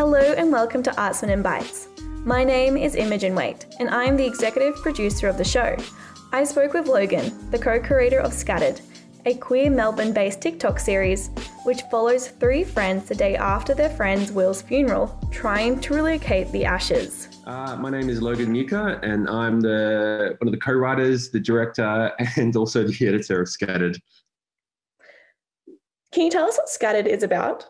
Hello 0.00 0.18
and 0.18 0.50
welcome 0.50 0.82
to 0.84 0.90
Artsman 0.92 1.30
and 1.30 1.42
Bites. 1.42 1.88
My 2.24 2.42
name 2.42 2.78
is 2.78 2.94
Imogen 2.94 3.34
Waite, 3.34 3.66
and 3.80 3.90
I'm 3.90 4.16
the 4.16 4.24
executive 4.24 4.76
producer 4.76 5.28
of 5.28 5.36
the 5.36 5.44
show. 5.44 5.76
I 6.32 6.42
spoke 6.44 6.72
with 6.72 6.86
Logan, 6.86 7.50
the 7.50 7.58
co 7.58 7.78
creator 7.78 8.18
of 8.18 8.32
Scattered, 8.32 8.80
a 9.26 9.34
queer 9.34 9.68
Melbourne 9.68 10.14
based 10.14 10.40
TikTok 10.40 10.78
series 10.78 11.28
which 11.64 11.82
follows 11.90 12.28
three 12.28 12.64
friends 12.64 13.10
the 13.10 13.14
day 13.14 13.36
after 13.36 13.74
their 13.74 13.90
friend's 13.90 14.32
Wil's 14.32 14.62
funeral, 14.62 15.20
trying 15.30 15.78
to 15.80 15.92
relocate 15.92 16.50
the 16.50 16.64
ashes. 16.64 17.28
Uh, 17.44 17.76
my 17.76 17.90
name 17.90 18.08
is 18.08 18.22
Logan 18.22 18.50
Mucha, 18.50 19.00
and 19.02 19.28
I'm 19.28 19.60
the 19.60 20.34
one 20.38 20.48
of 20.48 20.52
the 20.52 20.60
co-writers, 20.60 21.30
the 21.30 21.40
director, 21.40 22.10
and 22.36 22.56
also 22.56 22.84
the 22.84 23.06
editor 23.06 23.42
of 23.42 23.50
Scattered. 23.50 23.98
Can 26.10 26.24
you 26.24 26.30
tell 26.30 26.48
us 26.48 26.56
what 26.56 26.70
Scattered 26.70 27.06
is 27.06 27.22
about? 27.22 27.66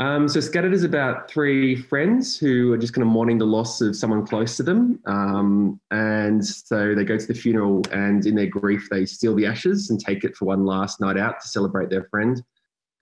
Um, 0.00 0.28
so 0.28 0.40
Scattered 0.40 0.72
is 0.72 0.82
about 0.82 1.30
three 1.30 1.76
friends 1.76 2.36
who 2.36 2.72
are 2.72 2.78
just 2.78 2.94
kind 2.94 3.02
of 3.02 3.08
mourning 3.08 3.38
the 3.38 3.46
loss 3.46 3.80
of 3.80 3.94
someone 3.94 4.26
close 4.26 4.56
to 4.56 4.64
them. 4.64 4.98
Um, 5.06 5.80
and 5.92 6.44
so 6.44 6.94
they 6.94 7.04
go 7.04 7.16
to 7.16 7.26
the 7.26 7.34
funeral 7.34 7.82
and 7.92 8.26
in 8.26 8.34
their 8.34 8.48
grief, 8.48 8.88
they 8.90 9.06
steal 9.06 9.36
the 9.36 9.46
ashes 9.46 9.90
and 9.90 10.00
take 10.00 10.24
it 10.24 10.36
for 10.36 10.46
one 10.46 10.64
last 10.64 11.00
night 11.00 11.16
out 11.16 11.40
to 11.40 11.48
celebrate 11.48 11.90
their 11.90 12.04
friend. 12.04 12.42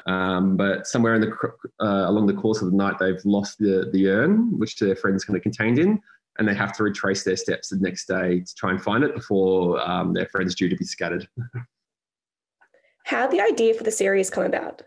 Um, 0.05 0.57
but 0.57 0.87
somewhere 0.87 1.15
in 1.15 1.23
the 1.23 1.33
uh, 1.81 2.11
along 2.11 2.27
the 2.27 2.35
course 2.35 2.61
of 2.61 2.71
the 2.71 2.77
night, 2.77 2.99
they've 2.99 3.25
lost 3.25 3.59
the, 3.59 3.89
the 3.93 4.09
urn, 4.09 4.59
which 4.59 4.79
their 4.79 4.97
friend's 4.97 5.25
kind 5.25 5.37
of 5.37 5.43
contained 5.43 5.79
in, 5.79 5.99
and 6.39 6.47
they 6.47 6.55
have 6.55 6.77
to 6.77 6.83
retrace 6.83 7.25
their 7.25 7.37
steps 7.37 7.69
the 7.69 7.77
next 7.77 8.07
day 8.07 8.41
to 8.41 8.55
try 8.57 8.71
and 8.71 8.83
find 8.83 9.05
it 9.05 9.15
before 9.15 9.81
um, 9.81 10.13
their 10.13 10.27
friend's 10.27 10.55
due 10.55 10.69
to 10.69 10.77
be 10.77 10.85
scattered. 10.85 11.27
How 13.05 13.29
the 13.29 13.41
idea 13.41 13.75
for 13.75 13.85
the 13.85 13.91
series 13.91 14.29
come 14.29 14.45
about? 14.45 14.83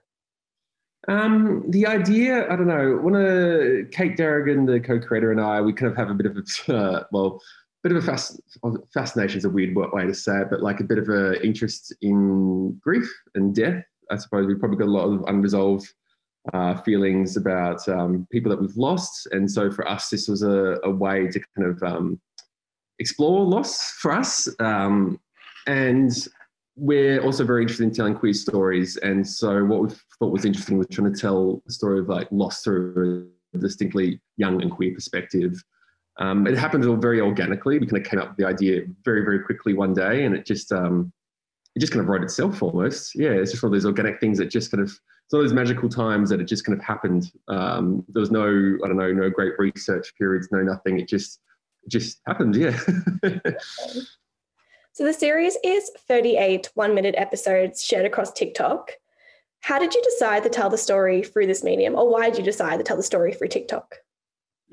Um, 1.07 1.63
the 1.69 1.85
idea, 1.85 2.51
I 2.51 2.55
don't 2.55 2.67
know. 2.67 2.97
One 2.97 3.15
of 3.15 3.91
Kate 3.91 4.17
Darrigan, 4.17 4.65
the 4.65 4.79
co-creator, 4.79 5.31
and 5.31 5.39
I, 5.39 5.61
we 5.61 5.73
kind 5.73 5.91
of 5.91 5.97
have 5.97 6.09
a 6.09 6.13
bit 6.13 6.25
of 6.25 6.37
a 6.37 6.73
uh, 6.73 7.03
well, 7.11 7.41
bit 7.83 7.91
of 7.91 8.03
a 8.03 8.05
fast, 8.05 8.41
fascination 8.93 9.37
is 9.37 9.45
a 9.45 9.49
weird 9.49 9.75
way 9.75 10.05
to 10.05 10.13
say 10.13 10.41
it, 10.41 10.49
but 10.49 10.63
like 10.63 10.79
a 10.79 10.83
bit 10.83 10.97
of 10.97 11.09
an 11.09 11.35
interest 11.43 11.93
in 12.01 12.75
grief 12.81 13.07
and 13.35 13.53
death. 13.53 13.83
I 14.09 14.17
suppose 14.17 14.47
we've 14.47 14.59
probably 14.59 14.77
got 14.77 14.87
a 14.87 14.91
lot 14.91 15.05
of 15.05 15.23
unresolved 15.27 15.91
uh, 16.53 16.75
feelings 16.81 17.37
about 17.37 17.87
um, 17.87 18.27
people 18.31 18.49
that 18.49 18.59
we've 18.59 18.77
lost, 18.77 19.27
and 19.31 19.49
so 19.49 19.71
for 19.71 19.87
us, 19.87 20.09
this 20.09 20.27
was 20.27 20.41
a, 20.41 20.77
a 20.83 20.89
way 20.89 21.27
to 21.27 21.39
kind 21.55 21.69
of 21.69 21.83
um, 21.83 22.19
explore 22.99 23.45
loss 23.45 23.91
for 23.91 24.11
us. 24.11 24.49
Um, 24.59 25.19
and 25.67 26.27
we're 26.75 27.21
also 27.21 27.43
very 27.45 27.61
interested 27.61 27.83
in 27.83 27.91
telling 27.91 28.15
queer 28.15 28.33
stories. 28.33 28.97
And 28.97 29.27
so 29.27 29.63
what 29.63 29.81
we 29.81 29.89
thought 30.19 30.31
was 30.31 30.45
interesting 30.45 30.77
was 30.77 30.87
trying 30.91 31.13
to 31.13 31.19
tell 31.19 31.61
the 31.65 31.73
story 31.73 31.99
of 31.99 32.09
like 32.09 32.27
loss 32.31 32.61
through 32.61 33.29
a 33.53 33.57
distinctly 33.57 34.21
young 34.37 34.61
and 34.61 34.71
queer 34.71 34.93
perspective. 34.93 35.63
Um, 36.17 36.47
it 36.47 36.57
happened 36.57 36.85
all 36.85 36.95
very 36.95 37.21
organically. 37.21 37.79
We 37.79 37.87
kind 37.87 38.05
of 38.05 38.09
came 38.09 38.19
up 38.19 38.29
with 38.29 38.37
the 38.37 38.45
idea 38.45 38.83
very, 39.03 39.23
very 39.23 39.39
quickly 39.39 39.73
one 39.73 39.93
day, 39.93 40.23
and 40.23 40.35
it 40.35 40.45
just 40.45 40.71
um, 40.71 41.11
it 41.75 41.79
just 41.79 41.91
kind 41.91 42.01
of 42.01 42.07
wrote 42.07 42.23
itself 42.23 42.63
almost. 42.63 43.15
Yeah, 43.15 43.31
it's 43.31 43.51
just 43.51 43.63
one 43.63 43.69
of 43.69 43.73
those 43.73 43.85
organic 43.85 44.21
things 44.21 44.37
that 44.37 44.49
just 44.49 44.71
kind 44.71 44.81
of 44.81 44.89
it's 44.89 45.33
one 45.33 45.41
of 45.41 45.45
those 45.45 45.53
magical 45.53 45.89
times 45.89 46.29
that 46.29 46.39
it 46.39 46.45
just 46.45 46.65
kind 46.65 46.77
of 46.77 46.83
happened. 46.85 47.31
Um, 47.49 48.05
there 48.07 48.21
was 48.21 48.31
no, 48.31 48.77
I 48.83 48.87
don't 48.87 48.97
know, 48.97 49.11
no 49.11 49.29
great 49.29 49.53
research 49.57 50.13
periods, 50.17 50.47
no 50.51 50.61
nothing. 50.61 50.99
It 50.99 51.09
just 51.09 51.41
just 51.89 52.21
happened. 52.25 52.55
Yeah. 52.55 52.79
So 54.95 55.03
the 55.03 55.11
series 55.11 55.57
is 55.61 55.91
38 56.07 56.69
one 56.75 56.95
minute 56.95 57.15
episodes 57.17 57.83
shared 57.83 58.05
across 58.05 58.31
TikTok. 58.31 58.93
How 59.59 59.77
did 59.77 59.93
you 59.93 60.01
decide 60.01 60.43
to 60.43 60.49
tell 60.49 60.69
the 60.69 60.77
story 60.77 61.21
through 61.21 61.47
this 61.47 61.65
medium, 61.65 61.95
or 61.95 62.09
why 62.09 62.29
did 62.29 62.37
you 62.37 62.45
decide 62.45 62.77
to 62.77 62.83
tell 62.85 62.95
the 62.95 63.03
story 63.03 63.33
through 63.33 63.49
TikTok? 63.49 63.95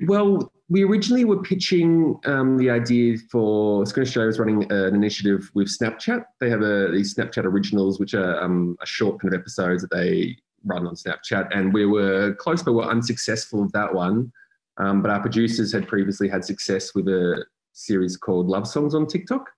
Well, 0.06 0.52
we 0.68 0.84
originally 0.84 1.24
were 1.24 1.42
pitching 1.42 2.20
um, 2.24 2.56
the 2.56 2.70
idea 2.70 3.18
for 3.32 3.84
Screen 3.84 4.06
Australia 4.06 4.28
was 4.28 4.38
running 4.38 4.70
an 4.70 4.94
initiative 4.94 5.50
with 5.54 5.66
Snapchat. 5.66 6.24
They 6.38 6.50
have 6.50 6.62
a, 6.62 6.92
these 6.92 7.16
Snapchat 7.16 7.44
originals, 7.44 7.98
which 7.98 8.14
are 8.14 8.40
um, 8.40 8.76
a 8.80 8.86
short 8.86 9.20
kind 9.20 9.34
of 9.34 9.40
episodes 9.40 9.82
that 9.82 9.90
they 9.90 10.36
run 10.64 10.86
on 10.86 10.94
Snapchat. 10.94 11.48
And 11.50 11.74
we 11.74 11.84
were 11.84 12.34
close, 12.34 12.62
but 12.62 12.74
we 12.74 12.78
were 12.78 12.90
unsuccessful 12.90 13.62
with 13.62 13.72
that 13.72 13.92
one. 13.92 14.30
Um, 14.76 15.02
but 15.02 15.10
our 15.10 15.20
producers 15.20 15.72
had 15.72 15.88
previously 15.88 16.28
had 16.28 16.44
success 16.44 16.94
with 16.94 17.08
a 17.08 17.44
series 17.72 18.16
called 18.16 18.46
Love 18.46 18.68
Songs 18.68 18.94
on 18.94 19.08
TikTok 19.08 19.48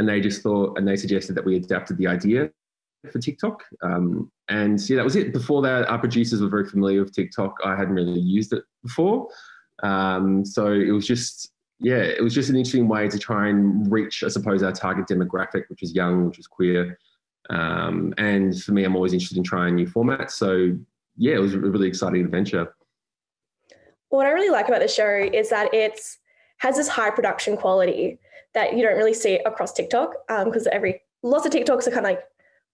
and 0.00 0.08
they 0.08 0.18
just 0.18 0.42
thought 0.42 0.78
and 0.78 0.88
they 0.88 0.96
suggested 0.96 1.34
that 1.34 1.44
we 1.44 1.56
adapted 1.56 1.98
the 1.98 2.06
idea 2.06 2.50
for 3.12 3.18
TikTok. 3.18 3.62
Um, 3.82 4.32
and 4.48 4.80
yeah, 4.88 4.96
that 4.96 5.04
was 5.04 5.14
it. 5.14 5.34
Before 5.34 5.60
that, 5.60 5.86
our 5.90 5.98
producers 5.98 6.40
were 6.40 6.48
very 6.48 6.64
familiar 6.64 7.02
with 7.02 7.14
TikTok. 7.14 7.54
I 7.62 7.76
hadn't 7.76 7.94
really 7.94 8.18
used 8.18 8.54
it 8.54 8.64
before. 8.82 9.28
Um, 9.82 10.42
so 10.46 10.72
it 10.72 10.90
was 10.90 11.06
just, 11.06 11.52
yeah, 11.80 11.98
it 11.98 12.22
was 12.22 12.34
just 12.34 12.48
an 12.48 12.56
interesting 12.56 12.88
way 12.88 13.08
to 13.08 13.18
try 13.18 13.48
and 13.48 13.92
reach, 13.92 14.24
I 14.24 14.28
suppose, 14.28 14.62
our 14.62 14.72
target 14.72 15.06
demographic, 15.06 15.64
which 15.68 15.82
is 15.82 15.94
young, 15.94 16.26
which 16.26 16.38
is 16.38 16.46
queer. 16.46 16.98
Um, 17.50 18.14
and 18.16 18.58
for 18.62 18.72
me, 18.72 18.84
I'm 18.84 18.96
always 18.96 19.12
interested 19.12 19.36
in 19.36 19.44
trying 19.44 19.74
new 19.74 19.86
formats. 19.86 20.30
So 20.30 20.74
yeah, 21.18 21.34
it 21.34 21.40
was 21.40 21.52
a 21.52 21.58
really 21.58 21.88
exciting 21.88 22.24
adventure. 22.24 22.74
What 24.08 24.26
I 24.26 24.30
really 24.30 24.50
like 24.50 24.68
about 24.68 24.80
the 24.80 24.88
show 24.88 25.28
is 25.30 25.50
that 25.50 25.74
it's 25.74 26.16
has 26.58 26.76
this 26.76 26.88
high 26.88 27.10
production 27.10 27.58
quality 27.58 28.18
that 28.54 28.76
you 28.76 28.82
don't 28.82 28.96
really 28.96 29.14
see 29.14 29.36
across 29.46 29.72
TikTok 29.72 30.14
because 30.44 30.66
um, 30.66 30.72
every 30.72 31.02
lots 31.22 31.46
of 31.46 31.52
TikToks 31.52 31.86
are 31.86 31.90
kind 31.90 32.06
of 32.06 32.10
like 32.10 32.22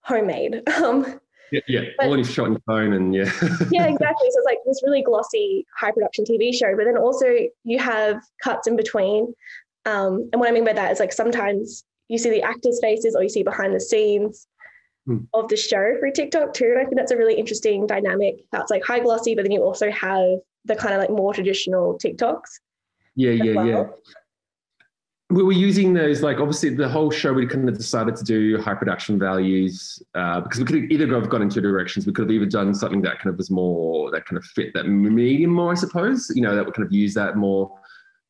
homemade. 0.01 0.63
Um, 0.83 1.19
yeah, 1.51 1.61
yeah. 1.69 1.81
But, 1.97 2.07
all 2.07 2.23
shot 2.23 2.47
on 2.47 2.51
your 2.51 2.61
phone 2.65 2.91
and 2.91 3.15
yeah. 3.15 3.23
yeah, 3.71 3.85
exactly. 3.85 4.29
So 4.31 4.39
it's 4.39 4.45
like 4.45 4.57
this 4.65 4.81
really 4.83 5.01
glossy, 5.01 5.65
high 5.77 5.91
production 5.91 6.25
TV 6.25 6.53
show, 6.53 6.75
but 6.75 6.83
then 6.83 6.97
also 6.97 7.27
you 7.63 7.79
have 7.79 8.21
cuts 8.43 8.67
in 8.67 8.75
between. 8.75 9.33
Um, 9.85 10.29
and 10.33 10.41
what 10.41 10.49
I 10.49 10.51
mean 10.51 10.65
by 10.65 10.73
that 10.73 10.91
is 10.91 10.99
like 10.99 11.13
sometimes 11.13 11.85
you 12.09 12.17
see 12.17 12.29
the 12.29 12.41
actors' 12.41 12.79
faces 12.81 13.15
or 13.15 13.23
you 13.23 13.29
see 13.29 13.43
behind 13.43 13.73
the 13.73 13.79
scenes 13.79 14.45
hmm. 15.05 15.19
of 15.33 15.47
the 15.47 15.55
show 15.55 15.95
through 15.99 16.11
TikTok 16.11 16.53
too. 16.53 16.71
And 16.71 16.79
I 16.79 16.83
think 16.83 16.97
that's 16.97 17.13
a 17.13 17.17
really 17.17 17.35
interesting 17.35 17.87
dynamic. 17.87 18.43
That's 18.51 18.69
like 18.69 18.83
high 18.83 18.99
glossy, 18.99 19.33
but 19.33 19.43
then 19.43 19.53
you 19.53 19.63
also 19.63 19.89
have 19.89 20.39
the 20.65 20.75
kind 20.75 20.93
of 20.93 20.99
like 20.99 21.11
more 21.11 21.33
traditional 21.33 21.97
TikToks. 21.97 22.59
Yeah, 23.15 23.31
yeah, 23.31 23.53
well. 23.53 23.67
yeah 23.67 23.85
we 25.29 25.43
were 25.43 25.51
using 25.51 25.93
those 25.93 26.21
like 26.21 26.37
obviously 26.37 26.69
the 26.69 26.87
whole 26.87 27.11
show 27.11 27.33
we 27.33 27.45
kind 27.45 27.67
of 27.67 27.77
decided 27.77 28.15
to 28.15 28.23
do 28.23 28.57
high 28.61 28.73
production 28.73 29.19
values 29.19 30.01
uh, 30.15 30.39
because 30.39 30.59
we 30.59 30.65
could 30.65 30.91
either 30.91 31.07
have 31.13 31.29
gone 31.29 31.41
in 31.41 31.49
two 31.49 31.59
directions. 31.59 32.05
We 32.05 32.13
could 32.13 32.23
have 32.23 32.31
either 32.31 32.45
done 32.45 32.73
something 32.73 33.01
that 33.01 33.19
kind 33.19 33.29
of 33.29 33.37
was 33.37 33.51
more 33.51 34.09
that 34.11 34.25
kind 34.25 34.37
of 34.37 34.45
fit 34.45 34.73
that 34.73 34.87
medium 34.87 35.51
more 35.51 35.71
i 35.71 35.75
suppose 35.75 36.31
you 36.33 36.41
know 36.41 36.55
that 36.55 36.65
would 36.65 36.73
kind 36.73 36.85
of 36.85 36.93
use 36.93 37.13
that 37.15 37.35
more 37.35 37.77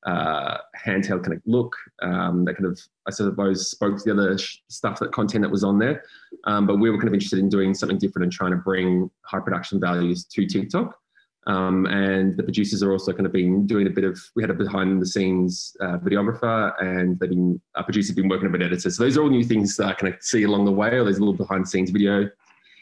uh, 0.06 0.58
handheld 0.86 1.24
kind 1.24 1.34
of 1.34 1.42
look 1.46 1.76
um, 2.02 2.46
that 2.46 2.56
kind 2.56 2.66
of 2.66 2.80
i 3.08 3.12
suppose 3.12 3.70
spoke 3.70 3.98
to 3.98 4.04
the 4.06 4.12
other 4.12 4.38
stuff 4.70 5.00
that 5.00 5.12
content 5.12 5.44
that 5.44 5.52
was 5.52 5.64
on 5.64 5.78
there. 5.78 6.04
Um, 6.46 6.66
but 6.66 6.78
we 6.78 6.90
were 6.90 6.98
kind 6.98 7.10
of 7.10 7.14
interested 7.14 7.40
in 7.40 7.50
doing 7.50 7.74
something 7.74 7.98
different 7.98 8.24
and 8.24 8.32
trying 8.32 8.52
to 8.52 8.58
bring 8.58 9.12
high 9.22 9.40
production 9.40 9.80
values 9.80 10.24
to 10.26 10.48
tiktok 10.48 10.98
um, 11.48 11.86
and 11.86 12.36
the 12.36 12.44
producers 12.44 12.84
are 12.84 12.92
also 12.92 13.14
kind 13.14 13.26
of 13.26 13.32
been 13.32 13.66
doing 13.66 13.88
a 13.88 13.90
bit 13.90 14.04
of, 14.04 14.20
we 14.36 14.44
had 14.44 14.50
a 14.50 14.54
behind 14.54 15.02
the 15.02 15.06
scenes 15.06 15.76
uh, 15.80 15.98
videographer 15.98 16.74
and 16.84 17.18
they've 17.20 17.30
been, 17.30 17.60
our 17.76 17.86
producers 17.86 18.10
have 18.10 18.18
been 18.18 18.28
working 18.28 18.52
with 18.52 18.62
editor. 18.62 18.90
So 18.90 19.04
those 19.04 19.18
are 19.18 19.24
all 19.24 19.30
new 19.30 19.46
things 19.46 19.78
that 19.78 19.88
I 19.88 19.94
kind 19.94 20.14
of 20.14 20.22
see 20.22 20.44
along 20.44 20.66
the 20.66 20.74
way, 20.74 20.90
or 20.90 21.06
there's 21.06 21.18
a 21.18 21.22
little 21.22 21.34
behind 21.34 21.64
the 21.64 21.70
scenes 21.70 21.90
video. 21.90 22.30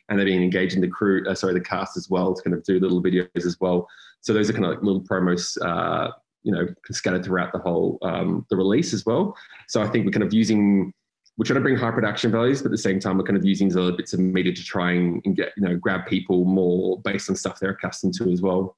And 0.09 0.19
they've 0.19 0.25
been 0.25 0.41
engaging 0.41 0.81
the 0.81 0.87
crew, 0.87 1.23
uh, 1.29 1.35
sorry, 1.35 1.53
the 1.53 1.61
cast 1.61 1.95
as 1.95 2.09
well 2.09 2.33
to 2.33 2.41
kind 2.41 2.55
of 2.55 2.63
do 2.63 2.79
little 2.79 3.03
videos 3.03 3.45
as 3.45 3.57
well. 3.59 3.87
So 4.21 4.33
those 4.33 4.49
are 4.49 4.53
kind 4.53 4.65
of 4.65 4.71
like 4.71 4.83
little 4.83 5.01
promos, 5.01 5.57
uh, 5.63 6.11
you 6.41 6.51
know, 6.51 6.67
scattered 6.91 7.23
throughout 7.23 7.53
the 7.53 7.59
whole, 7.59 7.99
um, 8.01 8.45
the 8.49 8.55
release 8.55 8.93
as 8.93 9.05
well. 9.05 9.35
So 9.67 9.81
I 9.81 9.87
think 9.87 10.05
we're 10.05 10.11
kind 10.11 10.23
of 10.23 10.33
using 10.33 10.91
we're 11.37 11.45
trying 11.45 11.55
to 11.55 11.61
bring 11.61 11.75
high 11.75 11.91
production 11.91 12.31
values, 12.31 12.61
but 12.61 12.67
at 12.67 12.71
the 12.71 12.77
same 12.77 12.99
time, 12.99 13.17
we're 13.17 13.23
kind 13.23 13.37
of 13.37 13.43
using 13.43 13.67
these 13.67 13.77
other 13.77 13.91
bits 13.91 14.13
of 14.13 14.19
media 14.19 14.53
to 14.53 14.63
try 14.63 14.93
and, 14.93 15.21
and 15.25 15.35
get, 15.35 15.51
you 15.57 15.67
know, 15.67 15.75
grab 15.75 16.05
people 16.05 16.45
more 16.45 16.99
based 17.01 17.29
on 17.29 17.35
stuff 17.35 17.59
they're 17.59 17.71
accustomed 17.71 18.13
to 18.15 18.31
as 18.31 18.41
well. 18.41 18.77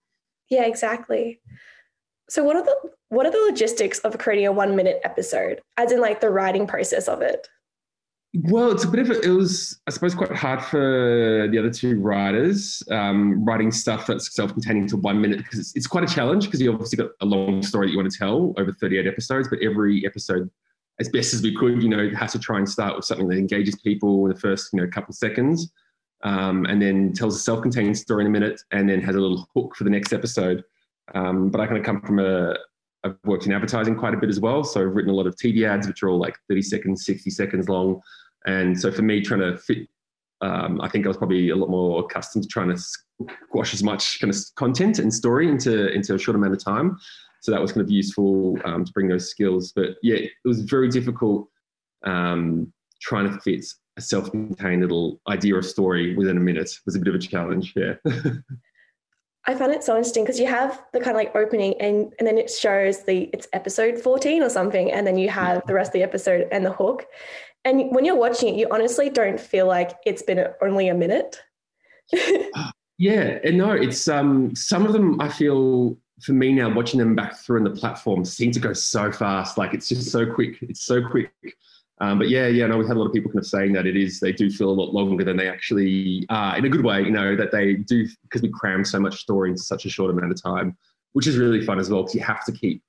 Yeah, 0.49 0.65
exactly. 0.65 1.39
So 2.29 2.43
what 2.43 2.55
are 2.55 2.63
the 2.63 2.75
what 3.09 3.25
are 3.25 3.31
the 3.31 3.45
logistics 3.49 3.99
of 3.99 4.17
creating 4.17 4.47
a 4.47 4.51
one 4.51 4.75
minute 4.75 4.99
episode, 5.03 5.61
as 5.77 5.91
in 5.91 6.01
like 6.01 6.19
the 6.19 6.29
writing 6.29 6.67
process 6.67 7.07
of 7.07 7.21
it? 7.21 7.47
Well, 8.43 8.71
it's 8.71 8.83
a 8.83 8.87
bit 8.87 8.99
of 8.99 9.09
a, 9.09 9.21
it 9.21 9.29
was, 9.29 9.79
I 9.87 9.91
suppose, 9.91 10.13
quite 10.13 10.31
hard 10.31 10.61
for 10.61 11.47
the 11.49 11.57
other 11.57 11.69
two 11.71 11.99
writers 12.01 12.83
um, 12.91 13.43
writing 13.45 13.71
stuff 13.71 14.05
that's 14.05 14.35
self-contained 14.35 14.89
to 14.89 14.97
one 14.97 15.21
minute 15.21 15.37
because 15.37 15.59
it's, 15.59 15.75
it's 15.75 15.87
quite 15.87 16.03
a 16.03 16.13
challenge 16.13 16.45
because 16.45 16.61
you 16.61 16.71
obviously 16.71 16.97
got 16.97 17.11
a 17.21 17.25
long 17.25 17.63
story 17.63 17.87
that 17.87 17.91
you 17.91 17.97
want 17.97 18.11
to 18.11 18.17
tell 18.17 18.53
over 18.57 18.73
38 18.73 19.07
episodes, 19.07 19.47
but 19.47 19.59
every 19.63 20.05
episode 20.05 20.49
as 20.99 21.09
best 21.09 21.33
as 21.33 21.41
we 21.41 21.55
could, 21.55 21.81
you 21.81 21.89
know, 21.89 22.09
have 22.15 22.31
to 22.31 22.39
try 22.39 22.57
and 22.57 22.67
start 22.67 22.95
with 22.95 23.05
something 23.05 23.27
that 23.27 23.37
engages 23.37 23.75
people 23.75 24.25
in 24.25 24.33
the 24.33 24.39
first, 24.39 24.69
you 24.73 24.81
know, 24.81 24.87
couple 24.87 25.13
seconds, 25.13 25.71
um, 26.23 26.65
and 26.65 26.81
then 26.81 27.13
tells 27.13 27.35
a 27.35 27.39
self-contained 27.39 27.97
story 27.97 28.23
in 28.23 28.27
a 28.27 28.31
minute, 28.31 28.61
and 28.71 28.89
then 28.89 29.01
has 29.01 29.15
a 29.15 29.19
little 29.19 29.47
hook 29.55 29.75
for 29.75 29.83
the 29.83 29.89
next 29.89 30.13
episode. 30.13 30.63
Um, 31.13 31.49
but 31.49 31.61
I 31.61 31.67
kind 31.67 31.77
of 31.77 31.85
come 31.85 32.01
from 32.01 32.19
a, 32.19 32.55
I've 33.03 33.15
worked 33.25 33.45
in 33.45 33.53
advertising 33.53 33.95
quite 33.95 34.13
a 34.13 34.17
bit 34.17 34.29
as 34.29 34.39
well, 34.39 34.63
so 34.63 34.81
I've 34.81 34.95
written 34.95 35.11
a 35.11 35.15
lot 35.15 35.27
of 35.27 35.35
TV 35.35 35.67
ads, 35.67 35.87
which 35.87 36.01
are 36.03 36.09
all 36.09 36.19
like 36.19 36.37
30 36.49 36.61
seconds, 36.63 37.05
60 37.05 37.29
seconds 37.29 37.69
long, 37.69 38.01
and 38.45 38.79
so 38.79 38.91
for 38.91 39.03
me, 39.03 39.21
trying 39.21 39.41
to 39.41 39.57
fit 39.57 39.87
um, 40.41 40.79
I 40.81 40.89
think 40.89 41.05
I 41.05 41.07
was 41.07 41.17
probably 41.17 41.49
a 41.49 41.55
lot 41.55 41.69
more 41.69 42.03
accustomed 42.03 42.43
to 42.43 42.49
trying 42.49 42.69
to 42.69 42.77
squash 42.77 43.73
as 43.73 43.83
much 43.83 44.19
kind 44.19 44.31
of 44.31 44.37
content 44.55 44.99
and 44.99 45.13
story 45.13 45.49
into 45.49 45.91
into 45.91 46.13
a 46.13 46.19
short 46.19 46.35
amount 46.35 46.53
of 46.53 46.63
time. 46.63 46.97
So 47.41 47.51
that 47.51 47.61
was 47.61 47.71
kind 47.71 47.81
of 47.81 47.91
useful 47.91 48.57
um, 48.65 48.85
to 48.85 48.91
bring 48.91 49.07
those 49.07 49.29
skills. 49.29 49.71
But 49.75 49.95
yeah, 50.01 50.15
it 50.15 50.31
was 50.45 50.61
very 50.61 50.89
difficult 50.89 51.47
um, 52.05 52.71
trying 53.01 53.31
to 53.31 53.39
fit 53.41 53.65
a 53.97 54.01
self-contained 54.01 54.81
little 54.81 55.19
idea 55.27 55.55
or 55.55 55.61
story 55.61 56.15
within 56.15 56.37
a 56.37 56.39
minute. 56.39 56.69
It 56.71 56.85
was 56.85 56.95
a 56.95 56.99
bit 56.99 57.07
of 57.07 57.15
a 57.15 57.19
challenge. 57.19 57.73
Yeah. 57.75 57.93
I 59.47 59.55
find 59.55 59.71
it 59.71 59.83
so 59.83 59.95
interesting 59.95 60.25
because 60.25 60.39
you 60.39 60.47
have 60.47 60.83
the 60.91 60.99
kind 60.99 61.11
of 61.11 61.15
like 61.15 61.33
opening 61.33 61.73
and, 61.79 62.13
and 62.19 62.27
then 62.27 62.37
it 62.37 62.49
shows 62.49 63.05
the 63.05 63.29
it's 63.31 63.47
episode 63.53 63.97
14 63.97 64.43
or 64.43 64.49
something, 64.49 64.91
and 64.91 65.07
then 65.07 65.17
you 65.17 65.29
have 65.29 65.65
the 65.67 65.73
rest 65.73 65.89
of 65.89 65.93
the 65.93 66.03
episode 66.03 66.47
and 66.51 66.65
the 66.65 66.73
hook. 66.73 67.05
And 67.63 67.91
when 67.91 68.03
you're 68.03 68.17
watching 68.17 68.49
it, 68.49 68.57
you 68.57 68.67
honestly 68.71 69.09
don't 69.09 69.39
feel 69.39 69.65
like 69.65 69.97
it's 70.05 70.21
been 70.21 70.45
only 70.61 70.89
a 70.89 70.93
minute. 70.93 71.41
yeah, 72.97 73.39
and 73.43 73.57
no, 73.57 73.71
it's 73.71 74.07
um 74.09 74.53
some 74.53 74.85
of 74.85 74.91
them 74.91 75.19
I 75.21 75.29
feel 75.29 75.97
for 76.21 76.33
me 76.33 76.51
now 76.51 76.73
watching 76.73 76.99
them 76.99 77.15
back 77.15 77.37
through 77.37 77.59
on 77.59 77.63
the 77.63 77.79
platform 77.79 78.25
seem 78.25 78.51
to 78.51 78.59
go 78.59 78.73
so 78.73 79.11
fast. 79.11 79.57
Like 79.57 79.73
it's 79.73 79.87
just 79.87 80.11
so 80.11 80.31
quick. 80.31 80.57
It's 80.61 80.85
so 80.85 81.07
quick. 81.07 81.31
Um, 81.99 82.19
but 82.19 82.29
yeah, 82.29 82.47
yeah, 82.47 82.67
no, 82.67 82.77
we've 82.77 82.87
had 82.87 82.95
a 82.95 82.99
lot 82.99 83.07
of 83.07 83.13
people 83.13 83.31
kind 83.31 83.39
of 83.39 83.47
saying 83.47 83.73
that 83.73 83.87
it 83.87 83.97
is, 83.97 84.19
they 84.19 84.31
do 84.31 84.51
feel 84.51 84.69
a 84.69 84.71
lot 84.71 84.93
longer 84.93 85.23
than 85.23 85.35
they 85.35 85.49
actually 85.49 86.25
are 86.29 86.57
in 86.57 86.65
a 86.65 86.69
good 86.69 86.83
way, 86.83 87.01
you 87.01 87.11
know, 87.11 87.35
that 87.35 87.51
they 87.51 87.73
do 87.73 88.07
because 88.23 88.43
we 88.43 88.49
cram 88.49 88.85
so 88.85 88.99
much 88.99 89.19
story 89.19 89.49
into 89.49 89.63
such 89.63 89.85
a 89.85 89.89
short 89.89 90.11
amount 90.11 90.31
of 90.31 90.41
time, 90.41 90.77
which 91.13 91.25
is 91.25 91.37
really 91.37 91.65
fun 91.65 91.79
as 91.79 91.89
well 91.89 92.03
because 92.03 92.13
you 92.13 92.21
have 92.21 92.45
to 92.45 92.51
keep 92.51 92.83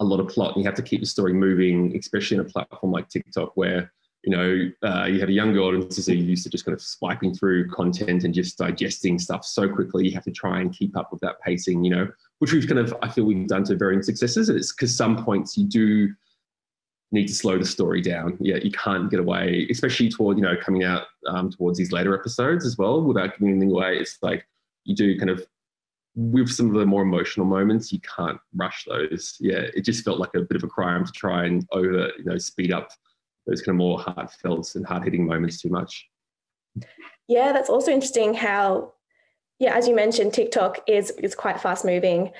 a 0.00 0.04
lot 0.04 0.18
of 0.18 0.28
plot 0.28 0.56
and 0.56 0.64
you 0.64 0.68
have 0.68 0.76
to 0.76 0.82
keep 0.82 1.00
the 1.00 1.06
story 1.06 1.32
moving, 1.32 1.96
especially 1.96 2.36
in 2.38 2.40
a 2.40 2.48
platform 2.48 2.90
like 2.90 3.08
TikTok 3.08 3.56
where, 3.56 3.92
you 4.24 4.36
know, 4.36 4.70
uh, 4.82 5.04
you 5.04 5.20
have 5.20 5.28
a 5.28 5.32
younger 5.32 5.60
audience 5.60 6.04
who 6.04 6.12
are 6.12 6.16
used 6.16 6.42
to 6.42 6.50
just 6.50 6.64
kind 6.64 6.74
of 6.74 6.82
swiping 6.82 7.32
through 7.32 7.70
content 7.70 8.24
and 8.24 8.34
just 8.34 8.58
digesting 8.58 9.18
stuff 9.18 9.44
so 9.44 9.68
quickly. 9.68 10.08
You 10.08 10.14
have 10.14 10.24
to 10.24 10.32
try 10.32 10.60
and 10.60 10.72
keep 10.72 10.96
up 10.96 11.12
with 11.12 11.20
that 11.20 11.40
pacing, 11.40 11.84
you 11.84 11.90
know, 11.90 12.08
which 12.40 12.52
we've 12.52 12.66
kind 12.66 12.78
of, 12.78 12.94
I 13.02 13.08
feel 13.08 13.24
we've 13.24 13.46
done 13.46 13.64
to 13.64 13.76
varying 13.76 14.02
successes. 14.02 14.48
It's 14.48 14.72
because 14.72 14.96
some 14.96 15.24
points 15.24 15.56
you 15.56 15.66
do 15.66 16.12
need 17.12 17.28
to 17.28 17.34
slow 17.34 17.58
the 17.58 17.64
story 17.64 18.02
down. 18.02 18.36
Yeah, 18.40 18.56
you 18.56 18.70
can't 18.72 19.10
get 19.10 19.20
away, 19.20 19.66
especially 19.70 20.10
toward 20.10 20.36
you 20.36 20.42
know 20.42 20.56
coming 20.60 20.84
out 20.84 21.04
um, 21.26 21.50
towards 21.50 21.78
these 21.78 21.92
later 21.92 22.14
episodes 22.14 22.66
as 22.66 22.76
well, 22.76 23.02
without 23.02 23.32
giving 23.32 23.50
anything 23.50 23.70
away. 23.70 23.96
It's 23.98 24.18
like 24.22 24.46
you 24.84 24.94
do 24.94 25.18
kind 25.18 25.30
of 25.30 25.46
with 26.16 26.50
some 26.50 26.68
of 26.68 26.74
the 26.74 26.86
more 26.86 27.02
emotional 27.02 27.46
moments, 27.46 27.92
you 27.92 28.00
can't 28.00 28.38
rush 28.54 28.84
those. 28.84 29.36
Yeah, 29.40 29.66
it 29.74 29.84
just 29.84 30.04
felt 30.04 30.18
like 30.18 30.34
a 30.34 30.40
bit 30.40 30.56
of 30.56 30.64
a 30.64 30.68
crime 30.68 31.04
to 31.04 31.12
try 31.12 31.46
and 31.46 31.66
over 31.72 32.10
you 32.18 32.24
know 32.24 32.38
speed 32.38 32.72
up 32.72 32.90
those 33.46 33.62
kind 33.62 33.74
of 33.74 33.78
more 33.78 33.98
heartfelt 33.98 34.74
and 34.74 34.86
hard 34.86 35.04
hitting 35.04 35.26
moments 35.26 35.60
too 35.60 35.68
much. 35.68 36.08
Yeah, 37.28 37.52
that's 37.52 37.70
also 37.70 37.90
interesting 37.90 38.34
how, 38.34 38.92
yeah, 39.60 39.76
as 39.76 39.86
you 39.86 39.94
mentioned, 39.94 40.32
TikTok 40.32 40.78
is 40.88 41.10
is 41.22 41.34
quite 41.34 41.60
fast 41.60 41.84
moving, 41.84 42.32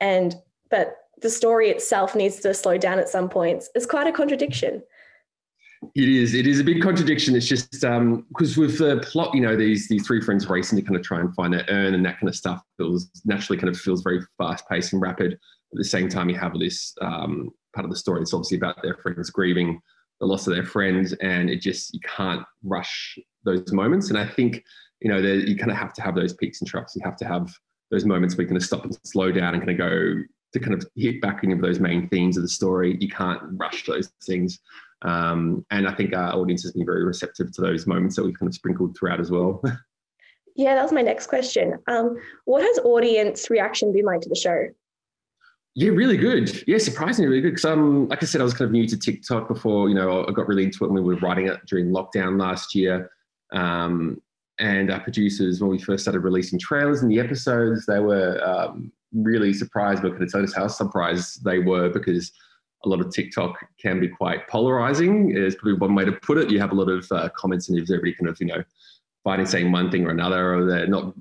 and 0.00 0.36
but 0.70 0.96
the 1.20 1.28
story 1.28 1.70
itself 1.70 2.14
needs 2.14 2.36
to 2.36 2.54
slow 2.54 2.78
down 2.78 3.00
at 3.00 3.08
some 3.08 3.28
points. 3.28 3.68
It's 3.74 3.84
quite 3.84 4.06
a 4.06 4.12
contradiction. 4.12 4.82
It 5.94 6.08
is. 6.08 6.34
It 6.34 6.46
is 6.46 6.60
a 6.60 6.64
big 6.64 6.80
contradiction. 6.80 7.34
It's 7.34 7.46
just 7.46 7.70
because 7.72 7.84
um, 7.84 8.24
with 8.56 8.78
the 8.78 9.00
plot, 9.02 9.34
you 9.34 9.40
know, 9.40 9.56
these 9.56 9.88
these 9.88 10.06
three 10.06 10.20
friends 10.20 10.48
racing 10.48 10.78
to 10.78 10.82
kind 10.82 10.96
of 10.96 11.02
try 11.02 11.18
and 11.18 11.34
find 11.34 11.52
their 11.52 11.66
urn 11.68 11.94
and 11.94 12.04
that 12.06 12.20
kind 12.20 12.28
of 12.28 12.36
stuff 12.36 12.62
feels 12.76 13.10
naturally 13.24 13.58
kind 13.58 13.68
of 13.68 13.78
feels 13.78 14.02
very 14.02 14.20
fast 14.38 14.68
paced 14.68 14.92
and 14.92 15.02
rapid. 15.02 15.32
At 15.32 15.76
the 15.76 15.84
same 15.84 16.08
time, 16.08 16.30
you 16.30 16.36
have 16.38 16.56
this 16.58 16.94
um, 17.00 17.50
part 17.74 17.84
of 17.84 17.90
the 17.90 17.96
story. 17.96 18.22
It's 18.22 18.32
obviously 18.32 18.56
about 18.56 18.82
their 18.82 18.94
friends 18.94 19.30
grieving 19.30 19.80
the 20.20 20.26
loss 20.26 20.46
of 20.46 20.54
their 20.54 20.64
friends, 20.64 21.12
and 21.14 21.50
it 21.50 21.60
just 21.60 21.92
you 21.92 22.00
can't 22.00 22.44
rush 22.62 23.18
those 23.44 23.72
moments. 23.72 24.10
And 24.10 24.18
I 24.18 24.26
think 24.26 24.64
you 25.00 25.10
know 25.10 25.18
you 25.18 25.56
kind 25.56 25.70
of 25.70 25.76
have 25.76 25.92
to 25.94 26.02
have 26.02 26.14
those 26.14 26.32
peaks 26.34 26.60
and 26.60 26.68
troughs. 26.68 26.94
You 26.96 27.02
have 27.04 27.16
to 27.16 27.24
have 27.26 27.52
those 27.90 28.04
moments 28.04 28.36
where 28.36 28.42
you 28.42 28.48
kind 28.48 28.56
of 28.56 28.64
stop 28.64 28.84
and 28.84 28.98
slow 29.04 29.32
down 29.32 29.54
and 29.54 29.62
kind 29.62 29.70
of 29.70 29.78
go 29.78 30.22
to 30.52 30.60
kind 30.60 30.74
of 30.74 30.86
hit 30.96 31.20
back 31.20 31.40
any 31.44 31.52
of 31.52 31.60
those 31.60 31.80
main 31.80 32.08
themes 32.08 32.36
of 32.36 32.42
the 32.42 32.48
story. 32.48 32.96
You 33.00 33.08
can't 33.08 33.40
rush 33.52 33.86
those 33.86 34.10
things. 34.24 34.58
Um, 35.02 35.64
and 35.70 35.86
I 35.86 35.94
think 35.94 36.14
our 36.14 36.34
audience 36.34 36.62
has 36.62 36.72
been 36.72 36.86
very 36.86 37.04
receptive 37.04 37.52
to 37.52 37.60
those 37.60 37.86
moments 37.86 38.16
that 38.16 38.24
we've 38.24 38.38
kind 38.38 38.48
of 38.48 38.54
sprinkled 38.54 38.96
throughout 38.96 39.20
as 39.20 39.30
well. 39.30 39.62
yeah, 40.56 40.74
that 40.74 40.82
was 40.82 40.92
my 40.92 41.02
next 41.02 41.28
question. 41.28 41.78
Um, 41.86 42.16
what 42.46 42.62
has 42.62 42.78
audience 42.78 43.50
reaction 43.50 43.92
been 43.92 44.04
like 44.04 44.22
to 44.22 44.28
the 44.28 44.34
show? 44.34 44.68
Yeah, 45.74 45.90
really 45.90 46.16
good. 46.16 46.64
Yeah, 46.66 46.78
surprisingly 46.78 47.28
really 47.28 47.42
good. 47.42 47.50
Because 47.50 47.66
um, 47.66 48.08
like 48.08 48.22
I 48.22 48.26
said, 48.26 48.40
I 48.40 48.44
was 48.44 48.54
kind 48.54 48.66
of 48.66 48.72
new 48.72 48.88
to 48.88 48.98
TikTok 48.98 49.46
before. 49.46 49.88
You 49.88 49.94
know, 49.94 50.26
I 50.26 50.32
got 50.32 50.48
really 50.48 50.64
into 50.64 50.84
it 50.84 50.90
when 50.90 51.04
we 51.04 51.14
were 51.14 51.20
writing 51.20 51.46
it 51.46 51.60
during 51.66 51.90
lockdown 51.90 52.40
last 52.40 52.74
year. 52.74 53.10
Um, 53.52 54.20
and 54.58 54.90
our 54.90 55.00
producers, 55.00 55.60
when 55.60 55.70
we 55.70 55.78
first 55.78 56.04
started 56.04 56.20
releasing 56.20 56.58
trailers 56.58 57.02
and 57.02 57.10
the 57.10 57.20
episodes, 57.20 57.86
they 57.86 58.00
were 58.00 58.42
um, 58.44 58.92
really 59.12 59.52
surprised, 59.52 60.02
but 60.02 60.16
could 60.16 60.28
tell 60.28 60.42
us 60.42 60.54
how 60.54 60.66
surprised 60.66 61.44
they 61.44 61.58
were 61.58 61.88
because 61.88 62.32
a 62.84 62.88
lot 62.88 63.00
of 63.00 63.12
TikTok 63.12 63.56
can 63.80 64.00
be 64.00 64.08
quite 64.08 64.48
polarizing. 64.48 65.36
Is 65.36 65.54
probably 65.54 65.74
one 65.74 65.94
way 65.94 66.04
to 66.04 66.12
put 66.12 66.38
it. 66.38 66.50
You 66.50 66.60
have 66.60 66.72
a 66.72 66.74
lot 66.74 66.88
of 66.88 67.10
uh, 67.10 67.28
comments 67.36 67.68
and 67.68 67.78
everybody 67.78 68.14
kind 68.14 68.28
of 68.28 68.40
you 68.40 68.46
know 68.46 68.62
fighting 69.24 69.46
saying 69.46 69.72
one 69.72 69.90
thing 69.90 70.06
or 70.06 70.10
another, 70.10 70.54
or 70.54 70.64
they're 70.64 70.86
not. 70.86 71.14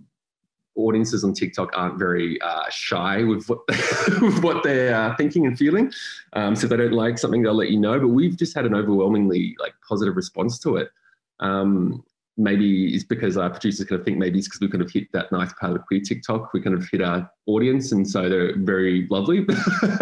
Audiences 0.75 1.23
on 1.23 1.33
TikTok 1.33 1.71
aren't 1.75 1.97
very 1.97 2.39
uh, 2.41 2.69
shy 2.69 3.23
with 3.23 3.49
what, 3.49 3.61
with 4.21 4.43
what 4.43 4.61
they're 4.61 4.93
uh, 4.93 5.15
thinking 5.15 5.47
and 5.47 5.57
feeling. 5.57 5.91
Um, 6.33 6.55
so 6.55 6.65
if 6.65 6.69
they 6.69 6.77
don't 6.77 6.91
like 6.91 7.17
something, 7.17 7.41
they'll 7.41 7.55
let 7.55 7.71
you 7.71 7.79
know. 7.79 7.99
But 7.99 8.09
we've 8.09 8.37
just 8.37 8.53
had 8.53 8.67
an 8.67 8.75
overwhelmingly 8.75 9.55
like 9.59 9.73
positive 9.89 10.15
response 10.15 10.59
to 10.59 10.77
it. 10.77 10.91
Um, 11.39 12.03
maybe 12.37 12.93
it's 12.93 13.03
because 13.03 13.35
our 13.35 13.49
producers 13.49 13.85
kind 13.87 13.99
of 13.99 14.05
think 14.05 14.17
maybe 14.17 14.37
it's 14.37 14.47
because 14.47 14.61
we 14.61 14.69
kind 14.69 14.83
of 14.83 14.91
hit 14.91 15.11
that 15.11 15.31
nice 15.31 15.51
part 15.53 15.75
of 15.75 15.85
queer 15.85 15.99
TikTok. 15.99 16.53
We 16.53 16.61
kind 16.61 16.75
of 16.75 16.87
hit 16.89 17.01
our 17.01 17.29
audience, 17.47 17.91
and 17.91 18.07
so 18.07 18.29
they're 18.29 18.57
very 18.57 19.07
lovely 19.09 19.45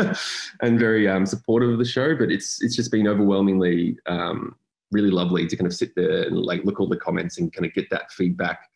and 0.61 0.79
very 0.79 1.07
um, 1.07 1.25
supportive 1.25 1.69
of 1.69 1.79
the 1.79 1.85
show. 1.85 2.15
But 2.15 2.31
it's 2.31 2.61
it's 2.61 2.75
just 2.75 2.91
been 2.91 3.07
overwhelmingly 3.07 3.97
um, 4.05 4.55
really 4.91 5.11
lovely 5.11 5.47
to 5.47 5.55
kind 5.55 5.67
of 5.67 5.73
sit 5.73 5.95
there 5.95 6.23
and 6.23 6.37
like 6.37 6.63
look 6.65 6.79
all 6.79 6.87
the 6.87 6.97
comments 6.97 7.39
and 7.39 7.51
kind 7.53 7.65
of 7.65 7.73
get 7.73 7.89
that 7.89 8.11
feedback 8.11 8.69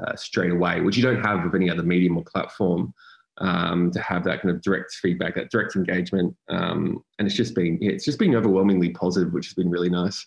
uh, 0.00 0.16
straight 0.16 0.50
away, 0.50 0.80
which 0.80 0.96
you 0.96 1.02
don't 1.02 1.22
have 1.22 1.44
with 1.44 1.54
any 1.54 1.70
other 1.70 1.82
medium 1.82 2.16
or 2.16 2.24
platform. 2.24 2.92
Um, 3.38 3.90
to 3.90 4.00
have 4.00 4.22
that 4.22 4.42
kind 4.42 4.54
of 4.54 4.62
direct 4.62 4.92
feedback, 4.92 5.34
that 5.34 5.50
direct 5.50 5.74
engagement, 5.74 6.36
um, 6.50 7.02
and 7.18 7.26
it's 7.26 7.36
just 7.36 7.56
been 7.56 7.78
yeah, 7.80 7.90
it's 7.90 8.04
just 8.04 8.20
been 8.20 8.36
overwhelmingly 8.36 8.90
positive, 8.90 9.32
which 9.32 9.46
has 9.46 9.54
been 9.54 9.68
really 9.68 9.90
nice. 9.90 10.24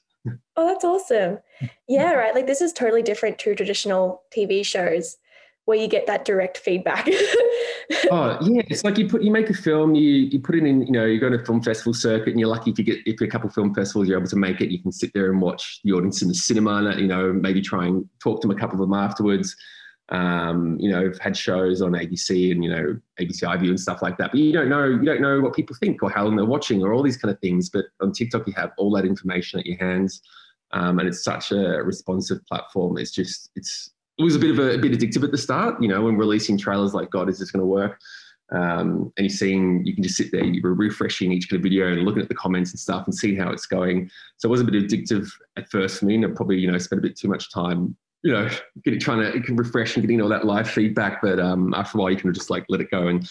Oh, 0.56 0.68
that's 0.68 0.84
awesome. 0.84 1.40
Yeah, 1.88 2.14
right. 2.14 2.34
Like 2.34 2.48
this 2.48 2.62
is 2.62 2.74
totally 2.74 3.04
different 3.04 3.40
to 3.40 3.56
traditional 3.56 4.24
TV 4.36 4.66
shows 4.66 5.18
where 5.66 5.78
you 5.78 5.88
get 5.88 6.08
that 6.08 6.24
direct 6.24 6.58
feedback. 6.58 7.06
oh 8.10 8.38
yeah, 8.42 8.62
it's 8.68 8.86
like 8.86 8.98
you 8.98 9.08
put 9.08 9.22
you 9.22 9.32
make 9.32 9.50
a 9.50 9.54
film, 9.54 9.96
you 9.96 10.10
you 10.10 10.40
put 10.40 10.56
it 10.56 10.64
in, 10.64 10.86
you 10.88 10.94
know, 10.94 11.06
you 11.06 11.20
go 11.20 11.30
to 11.30 11.36
a 11.36 11.46
film 11.46 11.62
festival 11.62 11.94
circuit, 11.94 12.30
and 12.30 12.40
you're 12.40 12.50
lucky 12.50 12.72
if 12.72 12.80
you 12.80 12.86
get 12.86 13.00
if 13.06 13.20
a 13.20 13.28
couple 13.28 13.50
film 13.50 13.76
festivals, 13.76 14.08
you're 14.08 14.18
able 14.18 14.30
to 14.30 14.38
make 14.38 14.62
it. 14.62 14.72
You 14.72 14.82
can 14.82 14.94
sit 14.94 15.12
there 15.14 15.30
and 15.30 15.42
watch 15.42 15.82
the 15.84 15.92
audience 15.92 16.22
in 16.22 16.30
the 16.30 16.34
cinema, 16.34 16.86
and 16.86 17.00
you 17.02 17.08
know, 17.08 17.34
maybe 17.34 17.62
try 17.62 17.86
and 17.86 18.08
talk 18.20 18.42
to 18.42 18.48
them 18.48 18.56
a 18.56 18.60
couple 18.60 18.82
of 18.82 18.90
them 18.90 18.98
afterwards. 18.98 19.56
Um, 20.10 20.78
you 20.80 20.90
know, 20.90 21.02
I've 21.02 21.20
had 21.20 21.36
shows 21.36 21.82
on 21.82 21.92
ABC 21.92 22.52
and 22.52 22.64
you 22.64 22.70
know 22.70 22.98
ABC 23.20 23.44
iView 23.44 23.70
and 23.70 23.80
stuff 23.80 24.02
like 24.02 24.18
that, 24.18 24.32
but 24.32 24.40
you 24.40 24.54
don't 24.54 24.70
know 24.70 24.86
you 24.86 25.04
don't 25.04 25.22
know 25.22 25.42
what 25.42 25.54
people 25.54 25.76
think 25.76 26.02
or 26.02 26.10
how 26.10 26.24
long 26.24 26.36
they're 26.36 26.46
watching 26.46 26.82
or 26.82 26.94
all 26.94 27.04
these 27.04 27.18
kind 27.18 27.34
of 27.34 27.40
things. 27.40 27.70
But 27.70 27.86
on 28.02 28.14
TikTok, 28.14 28.48
you 28.48 28.54
have 28.54 28.72
all 28.78 28.92
that 28.92 29.06
information 29.06 29.60
at 29.60 29.66
your 29.66 29.78
hands, 29.78 30.22
um, 30.72 31.00
and 31.00 31.08
it's 31.10 31.24
such 31.24 31.52
a 31.52 31.84
responsive 31.84 32.46
platform. 32.46 32.98
It's 32.98 33.12
just 33.12 33.50
it's 33.56 33.92
it 34.18 34.24
was 34.24 34.36
a 34.36 34.40
bit 34.40 34.52
of 34.52 34.60
a, 34.60 34.76
a 34.76 34.78
bit 34.78 34.94
addictive 34.94 35.24
at 35.24 35.32
the 35.32 35.38
start, 35.38 35.82
you 35.82 35.88
know, 35.88 36.02
when 36.02 36.18
releasing 36.18 36.58
trailers 36.58 36.94
like 36.94 37.12
God, 37.12 37.30
is 37.30 37.38
this 37.38 37.52
going 37.52 37.62
to 37.62 37.68
work? 37.68 38.00
Um, 38.52 39.12
and 39.18 39.26
you're 39.26 39.30
seeing 39.30 39.86
you 39.86 39.94
can 39.94 40.04
just 40.04 40.16
sit 40.16 40.32
there, 40.32 40.44
you're 40.44 40.74
refreshing 40.74 41.34
each 41.34 41.50
kind 41.50 41.60
of 41.60 41.64
video 41.64 41.92
and 41.92 42.04
looking 42.04 42.22
at 42.22 42.30
the 42.30 42.36
comments 42.36 42.72
and 42.72 42.80
stuff 42.80 43.06
and 43.06 43.14
seeing 43.14 43.38
how 43.38 43.52
it's 43.52 43.66
going. 43.66 44.10
So 44.38 44.48
it 44.48 44.52
was 44.52 44.62
a 44.62 44.64
bit 44.64 44.74
addictive 44.74 45.30
at 45.58 45.70
first 45.70 46.00
for 46.00 46.06
me, 46.06 46.16
and 46.16 46.26
I 46.26 46.30
probably 46.30 46.58
you 46.58 46.72
know 46.72 46.78
spent 46.78 47.00
a 47.00 47.02
bit 47.02 47.18
too 47.18 47.28
much 47.28 47.52
time 47.52 47.96
you 48.24 48.32
know, 48.32 48.50
getting 48.84 49.00
trying 49.00 49.32
to 49.32 49.40
can 49.42 49.56
refresh 49.56 49.96
and 49.96 50.04
getting 50.04 50.22
all 50.22 50.30
that 50.30 50.46
live 50.46 50.70
feedback. 50.70 51.22
But 51.22 51.40
um, 51.40 51.74
after 51.74 51.98
a 51.98 52.02
while, 52.02 52.12
you 52.12 52.18
can 52.18 52.34
just 52.34 52.50
like 52.50 52.66
let 52.70 52.82
it 52.82 52.92
go 52.92 53.08
and 53.08 53.30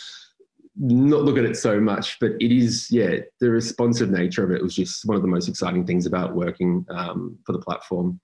not 0.76 1.22
look 1.22 1.38
at 1.38 1.44
it 1.44 1.56
so 1.56 1.80
much. 1.80 2.18
But 2.20 2.32
it 2.40 2.52
is, 2.52 2.88
yeah, 2.90 3.16
the 3.40 3.50
responsive 3.50 4.10
nature 4.10 4.44
of 4.44 4.50
it 4.50 4.62
was 4.62 4.74
just 4.74 5.04
one 5.06 5.16
of 5.16 5.22
the 5.22 5.28
most 5.28 5.48
exciting 5.48 5.86
things 5.86 6.06
about 6.06 6.34
working 6.34 6.84
um, 6.90 7.38
for 7.44 7.52
the 7.52 7.58
platform. 7.58 8.20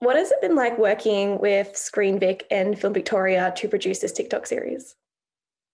What 0.00 0.16
has 0.16 0.30
it 0.30 0.40
been 0.42 0.54
like 0.54 0.78
working 0.78 1.40
with 1.40 1.76
Screen 1.76 2.18
Vic 2.18 2.46
and 2.50 2.78
Film 2.78 2.92
Victoria 2.92 3.52
to 3.56 3.68
produce 3.68 4.00
this 4.00 4.12
TikTok 4.12 4.46
series? 4.46 4.94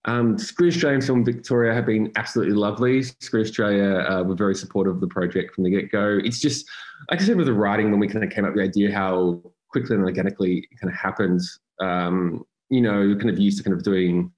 Um, 0.05 0.37
Screen 0.37 0.69
Australia 0.69 1.01
Film 1.01 1.25
Victoria 1.25 1.73
have 1.73 1.87
been 1.87 2.11
absolutely 2.17 2.55
lovely. 2.55 3.03
Screen 3.03 3.45
Australia 3.45 4.01
uh, 4.01 4.23
were 4.25 4.35
very 4.35 4.55
supportive 4.55 4.95
of 4.95 5.01
the 5.01 5.07
project 5.07 5.55
from 5.55 5.65
the 5.65 5.71
get 5.71 5.93
go. 5.93 6.19
It's 6.25 6.41
just, 6.41 6.69
like 7.11 7.21
I 7.21 7.25
said, 7.25 7.37
with 7.37 7.47
the 7.47 7.53
writing, 7.53 7.91
when 7.91 8.01
we 8.01 8.09
kind 8.09 8.25
of 8.25 8.31
came 8.31 8.45
up 8.45 8.55
with 8.55 8.59
the 8.59 8.69
idea 8.69 8.93
how 8.93 9.41
quickly 9.69 9.95
and 9.95 10.05
organically 10.05 10.67
it 10.71 10.81
kind 10.81 10.93
of 10.93 10.99
happened, 10.99 11.41
um, 11.81 12.45
you 12.69 12.81
know, 12.81 13.15
kind 13.17 13.31
of 13.31 13.39
used 13.39 13.59
to 13.59 13.65
kind 13.65 13.77
of 13.77 13.85
doing, 13.85 14.33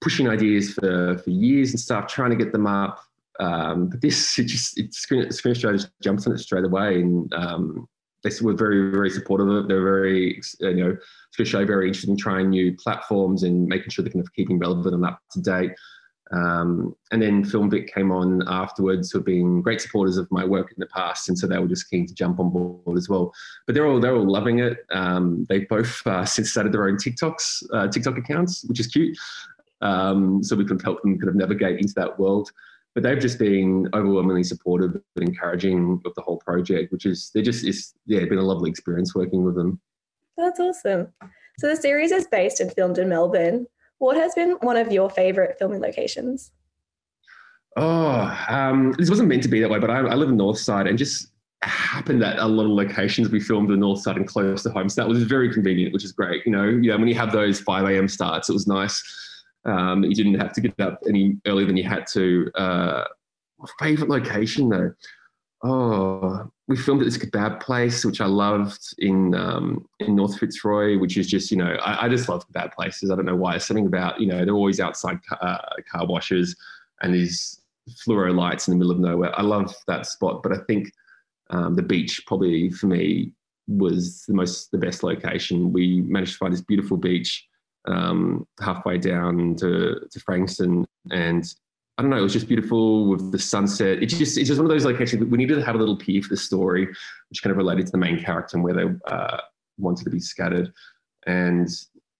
pushing 0.00 0.28
ideas 0.28 0.74
for, 0.74 1.18
for 1.18 1.30
years 1.30 1.70
and 1.70 1.80
stuff, 1.80 2.06
trying 2.06 2.30
to 2.30 2.36
get 2.36 2.52
them 2.52 2.66
up. 2.66 3.00
Um, 3.40 3.88
but 3.88 4.00
this, 4.00 4.38
it 4.38 4.44
just, 4.44 4.78
it, 4.78 4.92
Screen, 4.92 5.30
Screen 5.30 5.52
Australia 5.52 5.78
just 5.78 5.92
jumps 6.02 6.26
on 6.26 6.34
it 6.34 6.38
straight 6.38 6.64
away. 6.64 7.00
And 7.00 7.32
um, 7.32 7.88
they 8.24 8.30
were 8.40 8.54
very, 8.54 8.90
very 8.90 9.10
supportive 9.10 9.48
of 9.48 9.64
it. 9.64 9.68
They 9.68 9.74
were 9.74 9.84
very, 9.84 10.40
you 10.60 10.74
know, 10.74 10.96
especially 11.32 11.64
very 11.64 11.88
interested 11.88 12.10
in 12.10 12.16
trying 12.16 12.50
new 12.50 12.76
platforms 12.76 13.42
and 13.42 13.66
making 13.66 13.90
sure 13.90 14.02
they're 14.02 14.12
kind 14.12 14.24
of 14.24 14.32
keeping 14.34 14.58
relevant 14.58 14.94
and 14.94 15.04
up 15.04 15.20
to 15.32 15.40
date. 15.40 15.72
Um, 16.30 16.94
and 17.10 17.22
then 17.22 17.44
FilmVic 17.44 17.92
came 17.92 18.12
on 18.12 18.42
afterwards, 18.48 19.10
who 19.10 19.18
have 19.18 19.26
been 19.26 19.62
great 19.62 19.80
supporters 19.80 20.18
of 20.18 20.30
my 20.30 20.44
work 20.44 20.70
in 20.70 20.76
the 20.78 20.86
past, 20.86 21.28
and 21.28 21.38
so 21.38 21.46
they 21.46 21.58
were 21.58 21.68
just 21.68 21.88
keen 21.88 22.06
to 22.06 22.14
jump 22.14 22.38
on 22.38 22.50
board 22.50 22.98
as 22.98 23.08
well. 23.08 23.32
But 23.66 23.74
they're 23.74 23.86
all 23.86 24.00
they're 24.00 24.14
all 24.14 24.30
loving 24.30 24.58
it. 24.58 24.84
Um, 24.90 25.46
they 25.48 25.60
both 25.60 26.06
uh, 26.06 26.24
since 26.26 26.50
started 26.50 26.72
their 26.72 26.86
own 26.86 26.96
TikToks, 26.96 27.64
uh, 27.72 27.88
TikTok 27.88 28.18
accounts, 28.18 28.64
which 28.64 28.80
is 28.80 28.88
cute. 28.88 29.16
Um, 29.80 30.42
so 30.42 30.56
we 30.56 30.64
can 30.64 30.78
help 30.80 31.02
them 31.02 31.18
kind 31.18 31.28
of 31.28 31.36
navigate 31.36 31.78
into 31.78 31.94
that 31.94 32.18
world. 32.18 32.50
But 32.98 33.04
they've 33.04 33.20
just 33.20 33.38
been 33.38 33.88
overwhelmingly 33.94 34.42
supportive 34.42 35.00
and 35.14 35.28
encouraging 35.28 36.02
of 36.04 36.12
the 36.16 36.20
whole 36.20 36.38
project, 36.38 36.90
which 36.90 37.06
is 37.06 37.30
they're 37.32 37.44
just 37.44 37.64
it's 37.64 37.94
yeah 38.06 38.18
it's 38.18 38.28
been 38.28 38.40
a 38.40 38.42
lovely 38.42 38.68
experience 38.68 39.14
working 39.14 39.44
with 39.44 39.54
them. 39.54 39.80
That's 40.36 40.58
awesome. 40.58 41.06
So 41.60 41.68
the 41.68 41.76
series 41.76 42.10
is 42.10 42.26
based 42.26 42.58
and 42.58 42.72
filmed 42.72 42.98
in 42.98 43.08
Melbourne. 43.08 43.68
What 43.98 44.16
has 44.16 44.34
been 44.34 44.56
one 44.62 44.76
of 44.76 44.90
your 44.90 45.10
favorite 45.10 45.54
filming 45.60 45.80
locations? 45.80 46.50
Oh, 47.76 48.36
um, 48.48 48.96
this 48.98 49.08
wasn't 49.08 49.28
meant 49.28 49.44
to 49.44 49.48
be 49.48 49.60
that 49.60 49.70
way, 49.70 49.78
but 49.78 49.90
I, 49.90 49.98
I 49.98 50.14
live 50.16 50.30
in 50.30 50.36
North 50.36 50.58
Side 50.58 50.88
and 50.88 50.98
just 50.98 51.28
happened 51.62 52.20
that 52.22 52.40
a 52.40 52.48
lot 52.48 52.64
of 52.64 52.70
locations 52.70 53.28
we 53.28 53.38
filmed 53.38 53.68
the 53.70 53.76
north 53.76 54.00
side 54.00 54.16
and 54.16 54.26
close 54.26 54.64
to 54.64 54.70
home. 54.70 54.88
So 54.88 55.02
that 55.02 55.08
was 55.08 55.22
very 55.22 55.52
convenient, 55.54 55.92
which 55.92 56.04
is 56.04 56.10
great. 56.10 56.44
You 56.44 56.50
know, 56.50 56.64
you 56.64 56.90
know, 56.90 56.98
when 56.98 57.06
you 57.06 57.14
have 57.14 57.30
those 57.30 57.60
5 57.60 57.84
a.m. 57.90 58.08
starts, 58.08 58.48
it 58.48 58.54
was 58.54 58.66
nice. 58.66 59.27
Um, 59.64 60.04
you 60.04 60.14
didn't 60.14 60.40
have 60.40 60.52
to 60.54 60.60
get 60.60 60.80
up 60.80 61.00
any 61.08 61.36
earlier 61.46 61.66
than 61.66 61.76
you 61.76 61.84
had 61.84 62.06
to. 62.08 62.50
Uh, 62.54 63.04
favorite 63.78 64.08
location 64.08 64.68
though. 64.68 64.92
Oh, 65.64 66.48
we 66.68 66.76
filmed 66.76 67.02
at 67.02 67.06
this 67.06 67.18
kebab 67.18 67.60
place, 67.60 68.04
which 68.04 68.20
I 68.20 68.26
loved 68.26 68.94
in 68.98 69.34
um, 69.34 69.86
in 69.98 70.14
North 70.14 70.38
Fitzroy, 70.38 70.98
which 70.98 71.16
is 71.16 71.26
just 71.26 71.50
you 71.50 71.56
know 71.56 71.72
I, 71.82 72.06
I, 72.06 72.08
just 72.08 72.28
love 72.28 72.46
kebab 72.48 72.74
places. 72.74 73.10
I 73.10 73.16
don't 73.16 73.24
know 73.24 73.34
why. 73.34 73.58
Something 73.58 73.86
about 73.86 74.20
you 74.20 74.28
know 74.28 74.44
they're 74.44 74.54
always 74.54 74.78
outside 74.78 75.18
car, 75.24 75.38
uh, 75.42 75.82
car 75.90 76.06
washes 76.06 76.54
and 77.00 77.12
these 77.12 77.60
fluoro 78.06 78.34
lights 78.34 78.68
in 78.68 78.72
the 78.72 78.78
middle 78.78 78.92
of 78.92 79.00
nowhere. 79.00 79.36
I 79.38 79.42
love 79.42 79.74
that 79.86 80.06
spot, 80.06 80.42
but 80.42 80.52
I 80.52 80.58
think 80.66 80.92
um, 81.50 81.74
the 81.74 81.82
beach 81.82 82.22
probably 82.26 82.70
for 82.70 82.86
me 82.86 83.32
was 83.66 84.24
the 84.26 84.34
most 84.34 84.70
the 84.70 84.78
best 84.78 85.02
location. 85.02 85.72
We 85.72 86.02
managed 86.02 86.32
to 86.32 86.38
find 86.38 86.52
this 86.52 86.60
beautiful 86.60 86.96
beach 86.96 87.47
um, 87.86 88.46
halfway 88.60 88.98
down 88.98 89.56
to 89.56 90.00
to 90.10 90.20
Frankston, 90.20 90.86
and 91.10 91.44
I 91.98 92.02
don't 92.02 92.10
know, 92.10 92.18
it 92.18 92.22
was 92.22 92.32
just 92.32 92.46
beautiful 92.46 93.08
with 93.08 93.32
the 93.32 93.38
sunset. 93.38 94.02
It's 94.02 94.16
just 94.16 94.38
it's 94.38 94.48
just 94.48 94.60
one 94.60 94.66
of 94.66 94.70
those 94.70 94.84
locations 94.84 95.24
we 95.24 95.36
needed 95.38 95.56
to 95.56 95.64
have 95.64 95.74
a 95.74 95.78
little 95.78 95.96
pier 95.96 96.22
for 96.22 96.28
the 96.28 96.36
story, 96.36 96.86
which 97.28 97.42
kind 97.42 97.50
of 97.50 97.56
related 97.56 97.86
to 97.86 97.92
the 97.92 97.98
main 97.98 98.22
character 98.22 98.56
and 98.56 98.62
where 98.62 98.74
they 98.74 98.84
uh, 99.12 99.38
wanted 99.78 100.04
to 100.04 100.10
be 100.10 100.20
scattered. 100.20 100.72
And 101.26 101.68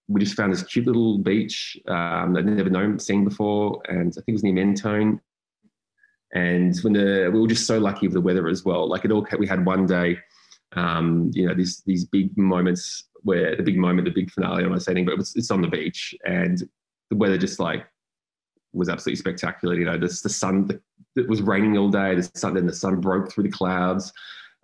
we 0.08 0.20
just 0.20 0.34
found 0.34 0.52
this 0.52 0.62
cute 0.64 0.86
little 0.86 1.18
beach 1.18 1.76
um, 1.86 2.36
I'd 2.36 2.46
never 2.46 2.70
known 2.70 2.98
seen 2.98 3.24
before, 3.24 3.80
and 3.88 4.08
I 4.10 4.14
think 4.14 4.28
it 4.28 4.32
was 4.32 4.42
near 4.42 4.54
Mentone. 4.54 5.20
And 6.34 6.76
when 6.80 6.92
the 6.92 7.30
we 7.32 7.40
were 7.40 7.46
just 7.46 7.66
so 7.66 7.78
lucky 7.78 8.08
with 8.08 8.14
the 8.14 8.20
weather 8.20 8.48
as 8.48 8.64
well. 8.64 8.88
Like 8.88 9.04
it 9.04 9.12
all 9.12 9.26
we 9.38 9.46
had 9.46 9.64
one 9.64 9.86
day, 9.86 10.18
um, 10.76 11.30
you 11.32 11.46
know, 11.46 11.54
these 11.54 11.82
these 11.86 12.04
big 12.04 12.36
moments 12.36 13.08
where 13.22 13.56
the 13.56 13.62
big 13.62 13.78
moment, 13.78 14.04
the 14.04 14.12
big 14.12 14.30
finale, 14.30 14.64
I'm 14.64 14.70
not 14.70 14.82
saying, 14.82 15.04
but 15.04 15.12
it 15.12 15.18
was, 15.18 15.34
it's 15.34 15.50
on 15.50 15.62
the 15.62 15.68
beach 15.68 16.14
and 16.24 16.62
the 17.10 17.16
weather 17.16 17.38
just 17.38 17.58
like 17.58 17.86
was 18.72 18.88
absolutely 18.88 19.18
spectacular. 19.18 19.74
You 19.74 19.86
know, 19.86 19.98
this, 19.98 20.22
the 20.22 20.28
sun, 20.28 20.66
the, 20.66 20.80
it 21.16 21.28
was 21.28 21.42
raining 21.42 21.76
all 21.76 21.88
day. 21.88 22.14
The 22.14 22.30
sun, 22.34 22.54
then 22.54 22.66
the 22.66 22.72
sun 22.72 23.00
broke 23.00 23.32
through 23.32 23.44
the 23.44 23.50
clouds 23.50 24.12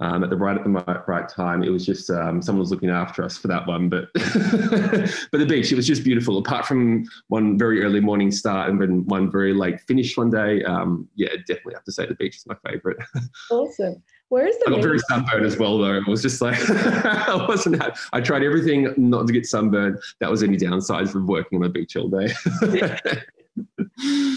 um, 0.01 0.25
at 0.25 0.31
the 0.31 0.37
right 0.37 0.57
at 0.57 0.65
the 0.65 0.71
right, 0.71 1.29
time. 1.29 1.63
It 1.63 1.71
was 1.71 1.87
just 1.87 2.11
um, 2.11 2.43
someone 2.43 2.61
was 2.61 2.71
looking 2.71 2.91
after 2.91 3.23
us 3.23 3.37
for 3.37 3.49
that 3.49 3.67
one. 3.67 3.89
But 3.89 4.09
but 4.15 5.39
the 5.39 5.47
beach, 5.49 5.71
it 5.71 5.77
was 5.77 5.87
just 5.87 6.05
beautiful. 6.05 6.39
Apart 6.39 6.67
from 6.67 7.05
one 7.29 7.59
very 7.59 7.83
early 7.83 8.01
morning 8.01 8.31
start 8.31 8.71
and 8.71 8.81
then 8.81 9.05
one 9.07 9.31
very 9.31 9.55
late 9.55 9.81
finish 9.81 10.17
one 10.17 10.31
day. 10.31 10.65
Um, 10.65 11.09
yeah, 11.15 11.31
definitely 11.47 11.75
have 11.75 11.85
to 11.85 11.93
say 11.93 12.07
the 12.07 12.15
beach 12.15 12.37
is 12.37 12.47
my 12.47 12.57
favorite. 12.69 12.99
Awesome. 13.51 14.03
Where 14.35 14.49
is 14.49 14.59
the? 14.59 14.65
I 14.67 14.71
got 14.71 14.83
very 14.83 14.99
sunburned 14.99 15.47
as 15.47 15.59
well, 15.59 15.79
though. 15.79 15.95
It 15.95 16.09
was 16.09 16.21
just 16.21 16.43
like 16.43 16.59
I 16.69 17.47
wasn't. 17.49 17.81
I 18.13 18.21
tried 18.21 18.43
everything 18.43 18.93
not 18.97 19.29
to 19.29 19.33
get 19.33 19.47
sunburned. 19.47 20.01
That 20.19 20.29
was 20.29 20.43
any 20.43 20.57
downside 20.57 21.09
from 21.09 21.29
working 21.29 21.59
on 21.59 21.63
the 21.63 21.69
beach 21.69 21.95
all 21.97 22.09
day. 22.09 22.35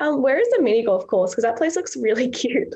um, 0.00 0.22
where 0.22 0.40
is 0.40 0.48
the 0.56 0.62
mini 0.62 0.86
golf 0.86 1.06
course? 1.06 1.32
Because 1.32 1.44
that 1.44 1.58
place 1.58 1.76
looks 1.76 1.98
really 1.98 2.30
cute. 2.30 2.74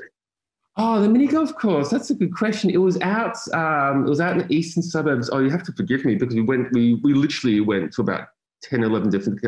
Oh, 0.77 1.01
the 1.01 1.09
mini 1.09 1.25
golf 1.25 1.55
course. 1.55 1.89
That's 1.89 2.11
a 2.11 2.13
good 2.13 2.35
question. 2.35 2.69
It 2.69 2.77
was 2.77 3.01
out. 3.01 3.35
Um, 3.51 4.05
it 4.05 4.09
was 4.09 4.21
out 4.21 4.33
in 4.33 4.47
the 4.47 4.53
eastern 4.53 4.83
suburbs. 4.83 5.31
Oh, 5.33 5.39
you 5.39 5.49
have 5.49 5.63
to 5.63 5.73
forgive 5.73 6.05
me 6.05 6.13
because 6.13 6.35
we 6.35 6.41
went. 6.41 6.71
We 6.73 6.99
we 7.03 7.15
literally 7.15 7.59
went 7.59 7.91
to 7.93 8.01
about 8.01 8.27
10, 8.61 8.83
11 8.83 9.09
different 9.09 9.39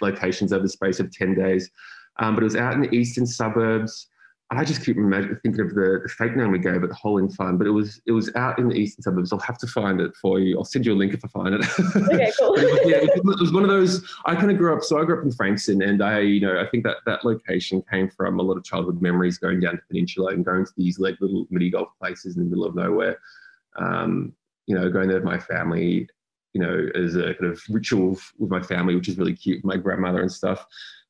locations 0.00 0.52
over 0.52 0.62
the 0.62 0.68
space 0.68 1.00
of 1.00 1.10
ten 1.10 1.34
days. 1.34 1.68
Um, 2.20 2.36
but 2.36 2.44
it 2.44 2.44
was 2.44 2.54
out 2.54 2.74
in 2.74 2.82
the 2.82 2.94
eastern 2.94 3.26
suburbs. 3.26 4.06
I 4.50 4.64
just 4.64 4.84
keep 4.84 4.94
thinking 4.94 5.60
of 5.60 5.74
the, 5.74 6.00
the, 6.04 6.08
fake 6.08 6.36
name 6.36 6.52
we 6.52 6.60
gave 6.60 6.84
it, 6.84 6.88
the 6.88 6.94
Hole 6.94 7.18
in 7.18 7.28
Fun, 7.28 7.58
but 7.58 7.66
it 7.66 7.70
was 7.70 8.00
it 8.06 8.12
was 8.12 8.32
out 8.36 8.60
in 8.60 8.68
the 8.68 8.76
eastern 8.76 9.02
suburbs. 9.02 9.32
I'll 9.32 9.40
have 9.40 9.58
to 9.58 9.66
find 9.66 10.00
it 10.00 10.14
for 10.14 10.38
you. 10.38 10.56
I'll 10.56 10.64
send 10.64 10.86
you 10.86 10.94
a 10.94 10.94
link 10.94 11.14
if 11.14 11.24
I 11.24 11.28
find 11.28 11.54
it. 11.54 11.62
Okay, 11.96 12.32
cool. 12.38 12.54
it, 12.54 12.64
was, 12.64 12.80
yeah, 12.84 12.98
it, 13.02 13.24
was, 13.24 13.52
one 13.52 13.64
of 13.64 13.70
those. 13.70 14.08
I 14.24 14.36
kind 14.36 14.50
of 14.52 14.56
grew 14.56 14.76
up. 14.76 14.84
So 14.84 15.00
I 15.00 15.04
grew 15.04 15.18
up 15.18 15.24
in 15.24 15.32
Frankston, 15.32 15.82
and 15.82 16.00
I, 16.00 16.20
you 16.20 16.40
know, 16.40 16.60
I 16.60 16.66
think 16.68 16.84
that 16.84 16.98
that 17.06 17.24
location 17.24 17.82
came 17.90 18.08
from 18.08 18.38
a 18.38 18.42
lot 18.42 18.56
of 18.56 18.62
childhood 18.62 19.02
memories 19.02 19.36
going 19.36 19.58
down 19.58 19.72
to 19.72 19.78
the 19.78 19.94
peninsula 19.94 20.32
and 20.32 20.44
going 20.44 20.64
to 20.64 20.72
these 20.76 21.00
like 21.00 21.20
little 21.20 21.46
mini 21.50 21.68
golf 21.68 21.88
places 21.98 22.36
in 22.36 22.44
the 22.44 22.48
middle 22.48 22.64
of 22.64 22.76
nowhere. 22.76 23.18
Um, 23.76 24.32
you 24.66 24.76
know, 24.76 24.88
going 24.88 25.08
there 25.08 25.18
with 25.18 25.24
my 25.24 25.38
family. 25.38 26.08
You 26.52 26.62
know, 26.62 26.88
as 26.94 27.16
a 27.16 27.34
kind 27.34 27.52
of 27.52 27.60
ritual 27.68 28.18
with 28.38 28.50
my 28.50 28.62
family, 28.62 28.94
which 28.94 29.08
is 29.08 29.18
really 29.18 29.34
cute. 29.34 29.64
My 29.64 29.76
grandmother 29.76 30.22
and 30.22 30.32
stuff. 30.32 30.66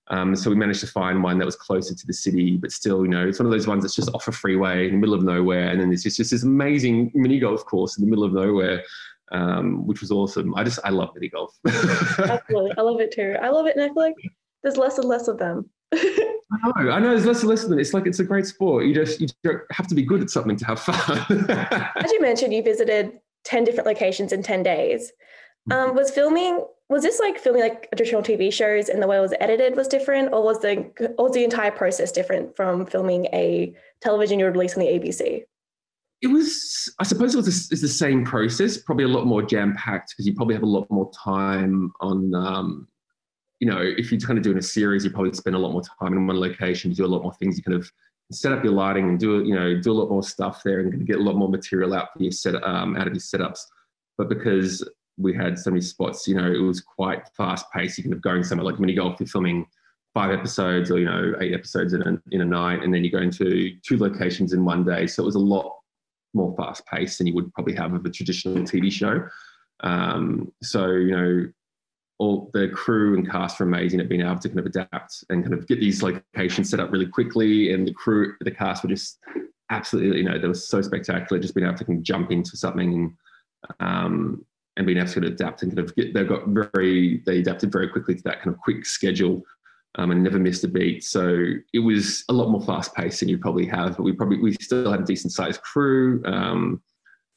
Um, 0.08 0.36
so 0.36 0.50
we 0.50 0.56
managed 0.56 0.80
to 0.80 0.86
find 0.86 1.22
one 1.22 1.38
that 1.38 1.44
was 1.44 1.56
closer 1.56 1.94
to 1.94 2.06
the 2.06 2.12
city, 2.12 2.56
but 2.56 2.70
still, 2.70 3.02
you 3.04 3.10
know, 3.10 3.26
it's 3.26 3.38
one 3.38 3.46
of 3.46 3.52
those 3.52 3.66
ones 3.66 3.82
that's 3.82 3.94
just 3.94 4.10
off 4.14 4.28
a 4.28 4.32
freeway 4.32 4.86
in 4.86 4.92
the 4.92 4.98
middle 4.98 5.14
of 5.14 5.22
nowhere. 5.22 5.68
And 5.68 5.80
then 5.80 5.88
there's 5.88 6.04
just, 6.04 6.16
just 6.16 6.30
this 6.30 6.44
amazing 6.44 7.10
mini 7.14 7.38
golf 7.40 7.64
course 7.64 7.98
in 7.98 8.04
the 8.04 8.10
middle 8.10 8.24
of 8.24 8.32
nowhere, 8.32 8.84
um, 9.32 9.86
which 9.86 10.00
was 10.00 10.12
awesome. 10.12 10.54
I 10.54 10.62
just, 10.62 10.78
I 10.84 10.90
love 10.90 11.10
mini 11.14 11.28
golf. 11.28 11.52
Absolutely. 11.66 12.72
I 12.78 12.82
love 12.82 13.00
it 13.00 13.12
too. 13.12 13.36
I 13.42 13.48
love 13.48 13.66
it. 13.66 13.76
And 13.76 13.84
I 13.84 13.88
feel 13.88 14.02
like 14.02 14.14
there's 14.62 14.76
less 14.76 14.98
and 14.98 15.08
less 15.08 15.26
of 15.26 15.38
them. 15.38 15.68
I 15.94 16.82
know, 16.82 16.90
I 16.90 17.00
know 17.00 17.10
there's 17.10 17.26
less 17.26 17.40
and 17.40 17.50
less 17.50 17.64
of 17.64 17.70
them. 17.70 17.80
It's 17.80 17.92
like, 17.92 18.06
it's 18.06 18.20
a 18.20 18.24
great 18.24 18.46
sport. 18.46 18.86
You 18.86 18.94
just, 18.94 19.20
you 19.20 19.26
don't 19.42 19.60
have 19.72 19.88
to 19.88 19.96
be 19.96 20.02
good 20.02 20.22
at 20.22 20.30
something 20.30 20.56
to 20.56 20.64
have 20.66 20.78
fun. 20.78 21.50
As 21.96 22.12
you 22.12 22.20
mentioned, 22.20 22.52
you 22.52 22.62
visited 22.62 23.18
10 23.42 23.64
different 23.64 23.86
locations 23.86 24.32
in 24.32 24.42
10 24.42 24.62
days. 24.62 25.12
Um, 25.68 25.96
was 25.96 26.12
filming 26.12 26.64
was 26.88 27.02
this 27.02 27.18
like 27.18 27.38
filming 27.38 27.62
like 27.62 27.90
traditional 27.90 28.22
TV 28.22 28.52
shows 28.52 28.88
and 28.88 29.02
the 29.02 29.06
way 29.06 29.16
it 29.16 29.20
was 29.20 29.34
edited 29.40 29.76
was 29.76 29.88
different, 29.88 30.32
or 30.32 30.42
was 30.42 30.60
the 30.60 30.90
or 31.18 31.26
was 31.26 31.32
the 31.32 31.44
entire 31.44 31.70
process 31.70 32.12
different 32.12 32.54
from 32.54 32.86
filming 32.86 33.26
a 33.26 33.74
television 34.00 34.38
you 34.38 34.46
release 34.46 34.74
on 34.74 34.80
the 34.80 34.86
ABC? 34.86 35.44
It 36.22 36.28
was, 36.28 36.92
I 36.98 37.04
suppose, 37.04 37.34
it 37.34 37.38
was 37.38 37.68
the, 37.68 37.74
it's 37.74 37.82
the 37.82 37.88
same 37.88 38.24
process, 38.24 38.78
probably 38.78 39.04
a 39.04 39.08
lot 39.08 39.26
more 39.26 39.42
jam 39.42 39.74
packed 39.74 40.12
because 40.12 40.26
you 40.26 40.34
probably 40.34 40.54
have 40.54 40.62
a 40.62 40.66
lot 40.66 40.90
more 40.90 41.10
time 41.12 41.92
on. 42.00 42.34
Um, 42.34 42.88
you 43.58 43.66
know, 43.66 43.78
if 43.80 44.12
you're 44.12 44.20
kind 44.20 44.38
of 44.38 44.44
doing 44.44 44.58
a 44.58 44.62
series, 44.62 45.02
you 45.02 45.10
probably 45.10 45.32
spend 45.32 45.56
a 45.56 45.58
lot 45.58 45.72
more 45.72 45.82
time 45.98 46.12
in 46.12 46.26
one 46.26 46.38
location. 46.38 46.90
You 46.90 46.96
do 46.96 47.06
a 47.06 47.08
lot 47.08 47.22
more 47.22 47.32
things. 47.34 47.56
You 47.56 47.64
kind 47.64 47.78
of 47.78 47.90
set 48.30 48.52
up 48.52 48.62
your 48.62 48.74
lighting 48.74 49.08
and 49.08 49.18
do 49.18 49.42
you 49.44 49.54
know 49.54 49.80
do 49.80 49.92
a 49.92 49.94
lot 49.94 50.10
more 50.10 50.22
stuff 50.22 50.62
there 50.62 50.80
and 50.80 51.06
get 51.06 51.16
a 51.16 51.22
lot 51.22 51.36
more 51.36 51.48
material 51.48 51.94
out 51.94 52.08
for 52.12 52.22
your 52.22 52.32
set 52.32 52.54
um, 52.62 52.96
out 52.96 53.06
of 53.06 53.14
your 53.14 53.20
setups. 53.20 53.60
But 54.18 54.28
because 54.28 54.86
we 55.18 55.34
had 55.34 55.58
so 55.58 55.70
many 55.70 55.80
spots, 55.80 56.26
you 56.28 56.34
know, 56.34 56.50
it 56.50 56.58
was 56.58 56.80
quite 56.80 57.28
fast 57.36 57.66
paced. 57.72 57.98
You 57.98 58.04
can 58.04 58.12
have 58.12 58.22
going 58.22 58.44
somewhere 58.44 58.64
like 58.64 58.80
mini 58.80 58.94
golf, 58.94 59.18
you're 59.18 59.26
filming 59.26 59.66
five 60.14 60.30
episodes 60.30 60.90
or, 60.90 60.98
you 60.98 61.06
know, 61.06 61.34
eight 61.40 61.54
episodes 61.54 61.92
in 61.92 62.02
a, 62.02 62.20
in 62.30 62.40
a 62.40 62.44
night, 62.44 62.82
and 62.82 62.92
then 62.92 63.04
you 63.04 63.10
go 63.10 63.18
into 63.18 63.76
two 63.86 63.98
locations 63.98 64.52
in 64.52 64.64
one 64.64 64.84
day. 64.84 65.06
So 65.06 65.22
it 65.22 65.26
was 65.26 65.34
a 65.34 65.40
lot 65.40 65.76
more 66.34 66.54
fast 66.56 66.86
paced 66.86 67.18
than 67.18 67.26
you 67.26 67.34
would 67.34 67.52
probably 67.54 67.74
have 67.74 67.92
of 67.94 68.04
a 68.04 68.10
traditional 68.10 68.56
TV 68.56 68.92
show. 68.92 69.26
Um, 69.80 70.52
so, 70.62 70.92
you 70.92 71.16
know, 71.16 71.52
all 72.18 72.50
the 72.54 72.68
crew 72.68 73.14
and 73.14 73.30
cast 73.30 73.60
were 73.60 73.66
amazing 73.66 74.00
at 74.00 74.08
being 74.08 74.22
able 74.22 74.38
to 74.38 74.48
kind 74.48 74.60
of 74.60 74.66
adapt 74.66 75.24
and 75.28 75.42
kind 75.42 75.54
of 75.54 75.66
get 75.66 75.80
these 75.80 76.02
locations 76.02 76.70
set 76.70 76.80
up 76.80 76.90
really 76.90 77.06
quickly. 77.06 77.72
And 77.72 77.86
the 77.86 77.92
crew, 77.92 78.34
the 78.40 78.50
cast 78.50 78.82
were 78.82 78.88
just 78.88 79.18
absolutely, 79.70 80.18
you 80.18 80.24
know, 80.24 80.38
they 80.38 80.48
were 80.48 80.54
so 80.54 80.80
spectacular, 80.80 81.40
just 81.40 81.54
being 81.54 81.66
able 81.66 81.76
to 81.76 81.84
kind 81.84 81.98
of 81.98 82.04
jump 82.04 82.30
into 82.30 82.56
something 82.56 82.94
and, 82.94 83.12
um, 83.80 84.46
and 84.76 84.86
being 84.86 84.98
able 84.98 85.08
to 85.08 85.26
adapt 85.26 85.62
and 85.62 85.74
kind 85.74 85.88
of 85.88 85.94
get, 85.96 86.12
they 86.12 86.24
got 86.24 86.46
very, 86.48 87.22
they 87.26 87.38
adapted 87.38 87.72
very 87.72 87.88
quickly 87.88 88.14
to 88.14 88.22
that 88.22 88.42
kind 88.42 88.54
of 88.54 88.60
quick 88.60 88.84
schedule 88.84 89.42
um, 89.96 90.10
and 90.10 90.22
never 90.22 90.38
missed 90.38 90.64
a 90.64 90.68
beat. 90.68 91.02
So 91.02 91.54
it 91.72 91.78
was 91.78 92.24
a 92.28 92.32
lot 92.32 92.50
more 92.50 92.60
fast 92.60 92.94
paced 92.94 93.20
than 93.20 93.28
you 93.28 93.38
probably 93.38 93.66
have, 93.66 93.96
but 93.96 94.02
we 94.02 94.12
probably, 94.12 94.38
we 94.38 94.52
still 94.60 94.90
had 94.90 95.00
a 95.00 95.04
decent 95.04 95.32
sized 95.32 95.62
crew. 95.62 96.22
Um, 96.26 96.82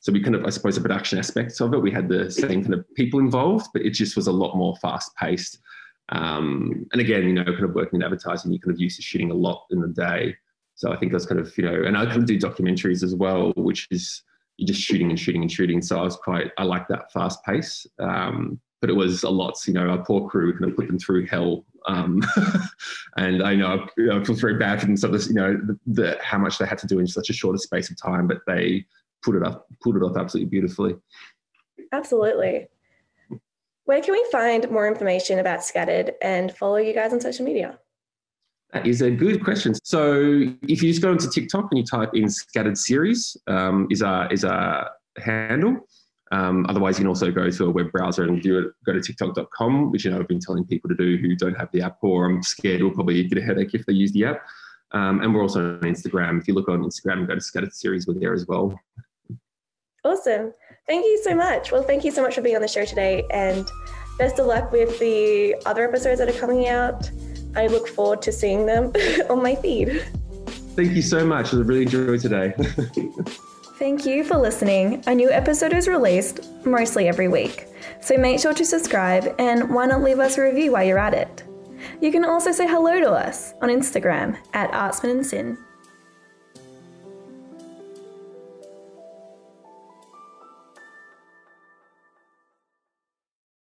so 0.02 0.12
we 0.12 0.22
kind 0.22 0.36
of, 0.36 0.46
I 0.46 0.50
suppose, 0.50 0.76
the 0.76 0.82
production 0.82 1.20
aspects 1.20 1.60
of 1.60 1.74
it, 1.74 1.82
we 1.82 1.92
had 1.92 2.08
the 2.08 2.32
same 2.32 2.62
kind 2.62 2.74
of 2.74 2.86
people 2.96 3.20
involved, 3.20 3.68
but 3.74 3.84
it 3.84 3.92
just 3.92 4.16
was 4.16 4.28
a 4.28 4.32
lot 4.32 4.56
more 4.56 4.76
fast 4.78 5.16
paced. 5.16 5.60
Um, 6.10 6.86
and 6.92 7.02
again, 7.02 7.24
you 7.24 7.34
know, 7.34 7.44
kind 7.44 7.64
of 7.64 7.76
working 7.76 8.00
in 8.00 8.04
advertising, 8.04 8.52
you're 8.52 8.60
kind 8.60 8.74
of 8.74 8.80
used 8.80 8.96
to 8.98 9.02
shooting 9.02 9.32
a 9.32 9.36
lot 9.36 9.66
in 9.72 9.80
the 9.80 9.88
day. 9.88 10.36
So 10.76 10.92
I 10.92 10.98
think 10.98 11.12
that's 11.12 11.26
kind 11.26 11.40
of, 11.40 11.56
you 11.58 11.66
know, 11.66 11.84
and 11.84 11.98
I 11.98 12.06
can 12.06 12.26
do 12.26 12.40
documentaries 12.40 13.04
as 13.04 13.14
well, 13.14 13.52
which 13.58 13.88
is 13.92 14.24
you're 14.60 14.68
just 14.68 14.82
shooting 14.82 15.10
and 15.10 15.20
shooting 15.20 15.42
and 15.42 15.52
shooting. 15.52 15.82
So 15.82 15.98
I 15.98 16.04
was 16.04 16.18
quite, 16.18 16.52
I 16.58 16.64
like 16.64 16.88
that 16.90 17.12
fast 17.14 17.44
pace. 17.46 17.88
Um, 17.98 18.60
but 18.82 18.90
it 18.90 18.94
was 18.94 19.24
a 19.24 19.30
lot, 19.30 19.56
you 19.66 19.74
know, 19.74 19.88
our 19.90 20.04
poor 20.04 20.30
crew 20.30 20.52
kind 20.54 20.70
of 20.70 20.76
put 20.76 20.88
them 20.88 21.00
through 21.00 21.28
hell. 21.28 21.66
Um, 21.86 22.22
and 23.18 23.42
I 23.42 23.56
know, 23.56 23.88
I 24.12 24.24
feel 24.24 24.36
very 24.36 24.58
bad 24.58 24.82
for 24.82 24.86
them, 24.86 24.98
so 24.98 25.08
this, 25.08 25.28
you 25.28 25.34
know, 25.34 25.54
the, 25.54 25.80
the, 25.86 26.18
how 26.22 26.38
much 26.38 26.58
they 26.58 26.66
had 26.66 26.78
to 26.80 26.88
do 26.88 27.00
in 27.00 27.08
such 27.08 27.30
a 27.30 27.34
shorter 27.34 27.58
space 27.58 27.90
of 27.90 28.02
time, 28.02 28.28
but 28.28 28.40
they 28.48 28.86
put 29.24 29.36
it 29.36 29.44
up, 29.44 29.68
put 29.82 29.96
it 29.96 30.04
off 30.04 30.18
absolutely 30.18 30.50
beautifully. 30.50 30.96
Absolutely. 31.92 32.68
Where 33.86 34.02
can 34.02 34.14
we 34.14 34.26
find 34.32 34.70
more 34.70 34.88
information 34.88 35.40
about 35.40 35.64
Scattered 35.64 36.14
and 36.22 36.56
follow 36.56 36.78
you 36.78 36.94
guys 36.94 37.12
on 37.12 37.20
social 37.20 37.46
media? 37.46 37.80
That 38.74 38.86
is 38.86 39.02
a 39.02 39.10
good 39.10 39.44
question. 39.44 39.74
So 39.84 40.44
if 40.62 40.84
you 40.84 40.90
just 40.90 41.02
go 41.02 41.12
into 41.12 41.30
TikTok 41.30 41.70
and 41.72 41.80
you 41.80 41.86
type 41.86 42.12
in 42.14 42.30
scattered 42.30 42.78
series 42.78 43.36
um, 43.48 43.88
is 43.90 44.04
our 44.04 44.32
is 44.32 44.46
our 44.46 44.92
handle. 45.18 45.88
Um, 46.32 46.68
otherwise, 46.70 47.00
you 47.00 47.04
can 47.04 47.08
also 47.08 47.32
go 47.32 47.50
to 47.50 47.66
a 47.66 47.70
web 47.72 47.92
browser 47.92 48.24
and 48.24 48.40
do 48.42 48.60
it. 48.60 48.68
Go 48.86 48.94
to 48.94 49.02
TikTok.com, 49.02 49.92
which 49.92 50.06
you 50.06 50.12
know 50.12 50.20
I've 50.20 50.28
been 50.28 50.40
telling 50.40 50.66
people 50.66 50.88
to 50.90 50.96
do 50.96 51.18
who 51.18 51.36
don't 51.36 51.58
have 51.58 51.72
the 51.72 51.82
app, 51.82 51.98
or 52.04 52.28
I'm 52.30 52.44
scared 52.44 52.84
will 52.84 52.92
probably 52.92 53.24
get 53.24 53.40
a 53.40 53.42
headache 53.42 53.74
if 53.74 53.86
they 53.88 53.94
use 53.94 54.12
the 54.12 54.26
app. 54.26 54.46
Um, 54.92 55.22
and 55.22 55.34
we're 55.34 55.42
also 55.42 55.76
on 55.76 55.82
Instagram. 55.82 56.40
If 56.40 56.48
you 56.48 56.54
look 56.54 56.70
on 56.70 56.84
Instagram, 56.84 57.28
go 57.28 57.36
to 57.36 57.42
Scattered 57.42 57.74
Series, 57.74 58.08
we're 58.08 58.20
there 58.20 58.34
as 58.34 58.48
well. 58.48 58.80
Awesome. 60.04 60.54
Thank 60.88 61.06
you 61.06 61.20
so 61.24 61.36
much. 61.36 61.72
Well, 61.72 61.84
thank 61.84 62.04
you 62.04 62.12
so 62.12 62.22
much 62.22 62.36
for 62.36 62.42
being 62.42 62.56
on 62.56 62.62
the 62.62 62.68
show 62.68 62.86
today, 62.86 63.26
and 63.32 63.68
best 64.20 64.38
of 64.38 64.46
luck 64.46 64.72
with 64.72 65.00
the 65.00 65.56
other 65.66 65.88
episodes 65.88 66.20
that 66.20 66.30
are 66.30 66.40
coming 66.40 66.68
out. 66.68 67.10
I 67.56 67.68
look 67.68 67.88
forward 67.88 68.22
to 68.24 68.32
seeing 68.32 68.66
them 68.66 68.92
on 69.30 69.42
my 69.42 69.56
feed. 69.56 70.02
Thank 70.76 70.92
you 70.92 71.02
so 71.02 71.26
much. 71.26 71.54
I 71.54 71.58
really 71.58 71.84
enjoyed 71.84 72.22
today. 72.22 72.54
Thank 73.80 74.06
you 74.06 74.24
for 74.24 74.38
listening. 74.38 75.04
A 75.08 75.16
new 75.16 75.32
episode 75.32 75.74
is 75.74 75.88
released 75.88 76.42
mostly 76.66 77.08
every 77.08 77.30
week, 77.30 77.66
so 78.02 78.18
make 78.18 78.40
sure 78.40 78.54
to 78.54 78.66
subscribe 78.66 79.34
and 79.40 79.74
why 79.74 79.86
not 79.86 80.04
leave 80.04 80.20
us 80.20 80.38
a 80.38 80.42
review 80.42 80.74
while 80.74 80.84
you're 80.84 81.00
at 81.00 81.14
it. 81.14 81.44
You 82.02 82.12
can 82.12 82.26
also 82.26 82.52
say 82.52 82.68
hello 82.68 83.00
to 83.00 83.12
us 83.12 83.54
on 83.62 83.70
Instagram 83.70 84.38
at 84.54 84.72
Artsman 84.72 85.12
and 85.12 85.26
Sin. 85.26 85.58